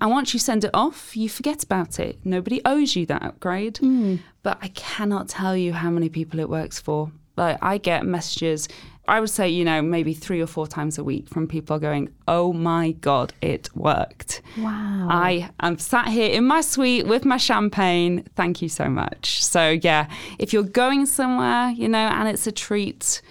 And 0.00 0.10
once 0.10 0.32
you 0.32 0.40
send 0.40 0.64
it 0.64 0.70
off, 0.74 1.16
you 1.16 1.28
forget 1.28 1.62
about 1.62 2.00
it. 2.00 2.18
Nobody 2.24 2.60
owes 2.64 2.96
you 2.96 3.06
that 3.06 3.22
upgrade. 3.22 3.76
Mm. 3.76 4.20
But 4.42 4.58
I 4.62 4.68
cannot 4.68 5.28
tell 5.28 5.56
you 5.56 5.72
how 5.72 5.90
many 5.90 6.08
people 6.08 6.40
it 6.40 6.48
works 6.48 6.80
for. 6.80 7.12
Like 7.40 7.58
I 7.62 7.78
get 7.78 8.04
messages, 8.04 8.68
I 9.08 9.18
would 9.18 9.30
say, 9.30 9.48
you 9.48 9.64
know, 9.64 9.80
maybe 9.80 10.12
three 10.12 10.42
or 10.42 10.46
four 10.46 10.66
times 10.66 10.98
a 10.98 11.02
week 11.02 11.26
from 11.26 11.48
people 11.48 11.78
going, 11.78 12.10
Oh 12.28 12.52
my 12.52 12.92
God, 12.92 13.32
it 13.40 13.70
worked. 13.74 14.42
Wow. 14.58 15.08
I 15.10 15.50
am 15.60 15.78
sat 15.78 16.08
here 16.08 16.30
in 16.30 16.44
my 16.44 16.60
suite 16.60 17.06
with 17.06 17.24
my 17.24 17.38
champagne. 17.38 18.24
Thank 18.36 18.60
you 18.60 18.68
so 18.68 18.88
much. 18.90 19.42
So, 19.42 19.70
yeah, 19.82 20.08
if 20.38 20.52
you're 20.52 20.62
going 20.62 21.06
somewhere, 21.06 21.70
you 21.70 21.88
know, 21.88 21.98
and 21.98 22.28
it's 22.28 22.46
a 22.46 22.52
treat, 22.52 23.22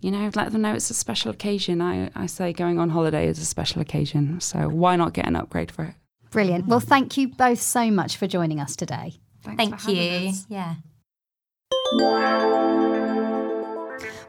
you 0.00 0.10
know, 0.10 0.30
let 0.34 0.50
them 0.52 0.62
know 0.62 0.74
it's 0.74 0.90
a 0.90 0.94
special 0.94 1.30
occasion. 1.30 1.82
I, 1.82 2.10
I 2.16 2.24
say 2.24 2.54
going 2.54 2.78
on 2.78 2.88
holiday 2.88 3.28
is 3.28 3.38
a 3.38 3.44
special 3.44 3.82
occasion. 3.82 4.40
So, 4.40 4.70
why 4.70 4.96
not 4.96 5.12
get 5.12 5.26
an 5.26 5.36
upgrade 5.36 5.70
for 5.70 5.84
it? 5.84 5.94
Brilliant. 6.30 6.66
Well, 6.66 6.80
thank 6.80 7.18
you 7.18 7.28
both 7.28 7.60
so 7.60 7.90
much 7.90 8.16
for 8.16 8.26
joining 8.26 8.60
us 8.60 8.74
today. 8.76 9.20
Thanks 9.44 9.62
thank 9.62 9.80
for 9.80 9.90
you 9.90 10.30
us. 10.30 10.46
yeah 10.48 10.74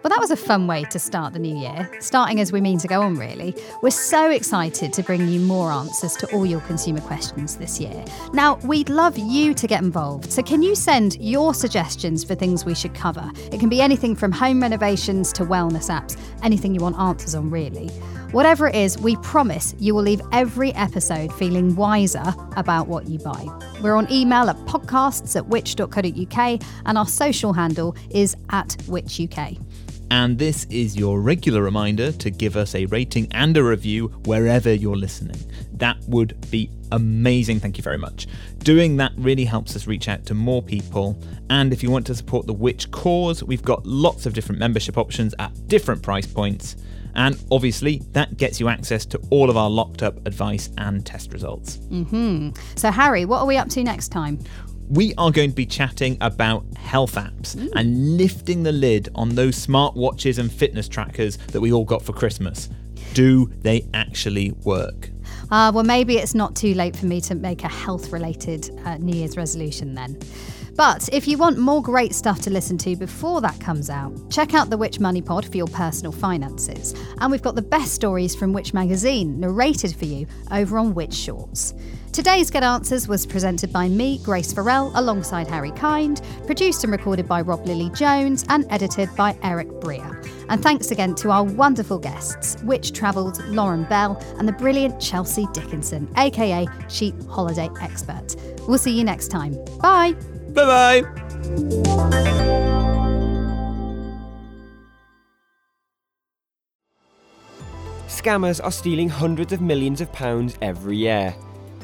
Well, 0.02 0.10
that 0.12 0.20
was 0.22 0.32
a 0.32 0.38
fun 0.38 0.66
way 0.66 0.86
to 0.86 0.98
start 0.98 1.34
the 1.34 1.40
new 1.40 1.58
year, 1.58 1.90
starting 2.00 2.40
as 2.40 2.54
we 2.54 2.62
mean 2.62 2.78
to 2.80 2.88
go 2.88 3.02
on, 3.02 3.18
really. 3.18 3.54
We're 3.82 3.90
so 3.90 4.32
excited 4.32 4.94
to 4.94 5.04
bring 5.04 5.28
you 5.28 5.42
more 5.42 5.74
answers 5.74 6.16
to 6.18 6.34
all 6.34 6.46
your 6.46 6.62
consumer 6.62 7.02
questions 7.02 7.58
this 7.58 7.82
year. 7.82 8.06
Now, 8.32 8.56
we'd 8.64 8.88
love 8.88 9.18
you 9.18 9.54
to 9.54 9.68
get 9.68 9.84
involved, 9.84 10.32
so 10.32 10.42
can 10.42 10.64
you 10.64 10.74
send 10.74 11.18
your 11.20 11.54
suggestions 11.54 12.24
for 12.24 12.34
things 12.34 12.64
we 12.64 12.76
should 12.76 12.94
cover? 12.96 13.30
It 13.52 13.60
can 13.60 13.68
be 13.68 13.82
anything 13.82 14.16
from 14.16 14.32
home 14.32 14.62
renovations 14.62 15.34
to 15.34 15.44
wellness 15.46 15.90
apps, 15.90 16.18
anything 16.44 16.74
you 16.74 16.80
want 16.80 16.98
answers 16.98 17.36
on, 17.36 17.50
really. 17.50 17.90
Whatever 18.32 18.68
it 18.68 18.76
is, 18.76 18.98
we 19.00 19.16
promise 19.18 19.76
you 19.80 19.96
will 19.96 20.04
leave 20.04 20.22
every 20.32 20.72
episode 20.76 21.34
feeling 21.34 21.76
wiser 21.76 22.34
about 22.56 22.88
what 22.88 23.10
you 23.10 23.18
buy. 23.18 23.44
We're 23.82 23.96
on 23.96 24.10
email 24.12 24.50
at 24.50 24.56
podcasts 24.68 25.36
at 25.36 25.48
which.co.uk 25.48 26.62
and 26.86 26.98
our 26.98 27.08
social 27.08 27.54
handle 27.54 27.96
is 28.12 28.38
at 28.52 28.70
whichuk. 28.88 29.60
And 30.12 30.38
this 30.38 30.66
is 30.66 30.96
your 30.96 31.22
regular 31.22 31.62
reminder 31.62 32.12
to 32.14 32.30
give 32.30 32.58
us 32.58 32.74
a 32.76 32.86
rating 32.88 33.28
and 33.32 33.56
a 33.58 33.64
review 33.64 34.08
wherever 34.26 34.74
you're 34.74 34.96
listening. 34.98 35.40
That 35.74 35.98
would 36.08 36.50
be 36.50 36.72
amazing. 36.92 37.60
Thank 37.60 37.78
you 37.78 37.84
very 37.84 37.98
much. 37.98 38.28
Doing 38.60 38.98
that 38.98 39.12
really 39.18 39.46
helps 39.46 39.76
us 39.76 39.88
reach 39.88 40.08
out 40.08 40.26
to 40.26 40.34
more 40.34 40.62
people. 40.62 41.22
And 41.50 41.72
if 41.72 41.84
you 41.84 41.92
want 41.92 42.08
to 42.08 42.16
support 42.16 42.48
the 42.48 42.54
Which 42.54 42.90
cause, 42.92 43.44
we've 43.44 43.64
got 43.64 43.86
lots 43.86 44.26
of 44.26 44.34
different 44.34 44.60
membership 44.60 44.98
options 44.98 45.36
at 45.40 45.68
different 45.68 46.02
price 46.02 46.28
points. 46.28 46.76
And 47.16 47.42
obviously, 47.52 48.04
that 48.12 48.38
gets 48.38 48.60
you 48.60 48.68
access 48.70 49.06
to 49.08 49.20
all 49.30 49.50
of 49.50 49.58
our 49.58 49.70
locked 49.70 50.04
up 50.04 50.26
advice 50.28 50.70
and 50.78 51.06
test 51.06 51.34
results. 51.34 51.76
hmm 51.90 52.50
So, 52.76 52.92
Harry, 52.92 53.26
what 53.26 53.40
are 53.40 53.46
we 53.48 53.58
up 53.58 53.70
to 53.70 53.84
next 53.84 54.10
time? 54.10 54.40
We 54.90 55.14
are 55.20 55.30
going 55.30 55.52
to 55.52 55.56
be 55.56 55.68
chatting 55.68 56.18
about 56.20 56.66
health 56.76 57.14
apps 57.14 57.56
and 57.76 58.18
lifting 58.18 58.64
the 58.64 58.72
lid 58.72 59.08
on 59.14 59.36
those 59.36 59.56
smartwatches 59.56 60.40
and 60.40 60.52
fitness 60.52 60.90
trackers 60.90 61.38
that 61.38 61.62
we 61.62 61.72
all 61.72 61.86
got 61.86 62.02
for 62.02 62.12
Christmas. 62.12 62.70
Do 63.14 63.52
they 63.62 63.88
actually 63.94 64.52
work? 64.64 65.12
Uh, 65.52 65.72
well, 65.76 65.84
maybe 65.84 66.18
it's 66.18 66.34
not 66.34 66.56
too 66.56 66.74
late 66.74 66.96
for 66.96 67.06
me 67.06 67.22
to 67.22 67.36
make 67.36 67.64
a 67.64 67.68
health 67.68 68.12
related 68.12 68.72
uh, 68.84 68.98
New 68.98 69.16
Year's 69.16 69.38
resolution 69.38 69.94
then. 69.94 70.18
But 70.76 71.08
if 71.14 71.28
you 71.28 71.38
want 71.38 71.60
more 71.60 71.84
great 71.84 72.16
stuff 72.16 72.42
to 72.42 72.50
listen 72.50 72.80
to 72.80 72.96
before 72.96 73.42
that 73.42 73.60
comes 73.60 73.92
out, 73.92 74.12
check 74.32 74.56
out 74.56 74.72
the 74.72 74.78
Which 74.78 75.00
Money 75.00 75.22
Pod 75.22 75.46
for 75.46 75.58
your 75.58 75.68
personal 75.68 76.12
finances. 76.12 76.96
And 77.20 77.32
we've 77.32 77.44
got 77.44 77.54
the 77.54 77.62
best 77.62 77.94
stories 77.94 78.36
from 78.36 78.54
Which 78.54 78.74
Magazine 78.74 79.40
narrated 79.40 79.96
for 79.96 80.06
you 80.06 80.26
over 80.52 80.80
on 80.80 80.96
Which 80.96 81.14
Shorts. 81.14 81.76
Today's 82.12 82.50
Get 82.50 82.64
Answers 82.64 83.08
was 83.08 83.26
presented 83.26 83.72
by 83.72 83.88
me, 83.88 84.18
Grace 84.24 84.52
Farrell, 84.52 84.92
alongside 84.96 85.48
Harry 85.48 85.72
Kind, 85.72 86.22
produced 86.48 86.84
and 86.84 86.92
recorded 86.92 87.28
by 87.28 87.42
Rob 87.42 87.66
Lilly 87.66 87.92
Jones, 87.92 88.44
and 88.50 88.66
edited 88.72 89.16
by 89.16 89.38
Eric 89.44 89.68
Breer. 89.68 90.28
And 90.50 90.62
thanks 90.62 90.90
again 90.90 91.14
to 91.16 91.30
our 91.30 91.44
wonderful 91.44 92.00
guests, 92.00 92.62
Which 92.64 92.94
Travelled, 92.94 93.46
Lauren 93.46 93.84
Bell, 93.84 94.22
and 94.40 94.48
the 94.48 94.54
brilliant 94.54 95.00
Chelsea 95.00 95.46
Dickenson, 95.54 96.12
aka 96.18 96.68
Cheap 96.90 97.16
Holiday 97.28 97.70
Expert. 97.80 98.36
We'll 98.68 98.80
see 98.80 98.98
you 98.98 99.04
next 99.04 99.28
time. 99.28 99.54
Bye! 99.80 100.14
Bye 100.50 101.02
bye. 101.02 101.02
Scammers 108.08 108.62
are 108.62 108.72
stealing 108.72 109.10
hundreds 109.10 109.54
of 109.54 109.62
millions 109.62 110.02
of 110.02 110.12
pounds 110.12 110.58
every 110.62 110.98
year. 110.98 111.36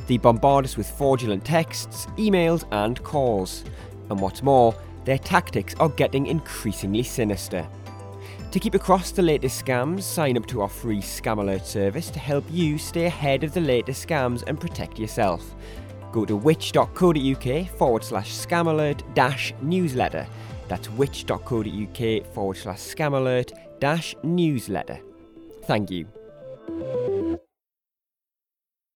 They 0.07 0.17
bombard 0.17 0.65
us 0.65 0.77
with 0.77 0.89
fraudulent 0.89 1.43
texts, 1.43 2.05
emails, 2.17 2.65
and 2.71 3.01
calls. 3.03 3.63
And 4.09 4.19
what's 4.19 4.43
more, 4.43 4.75
their 5.03 5.17
tactics 5.17 5.75
are 5.79 5.89
getting 5.89 6.27
increasingly 6.27 7.03
sinister. 7.03 7.67
To 8.51 8.59
keep 8.59 8.73
across 8.73 9.11
the 9.11 9.21
latest 9.21 9.65
scams, 9.65 10.03
sign 10.03 10.37
up 10.37 10.45
to 10.47 10.61
our 10.61 10.69
free 10.69 11.01
Scam 11.01 11.39
Alert 11.39 11.65
service 11.65 12.09
to 12.11 12.19
help 12.19 12.45
you 12.49 12.77
stay 12.77 13.05
ahead 13.05 13.43
of 13.43 13.53
the 13.53 13.61
latest 13.61 14.07
scams 14.07 14.43
and 14.47 14.59
protect 14.59 14.97
yourself. 14.97 15.55
Go 16.11 16.23
to 16.23 16.37
which.co.uk 16.37 17.69
forward 17.77 18.03
slash 18.03 18.31
scam 18.31 18.67
alert 18.67 19.03
dash 19.13 19.53
newsletter. 19.61 20.25
That's 20.69 20.87
which.co.uk 20.91 22.33
forward 22.33 22.55
slash 22.55 22.79
scam 22.79 23.13
alert 23.13 23.51
dash 23.79 24.15
newsletter. 24.23 25.01
Thank 25.65 25.91
you. 25.91 26.07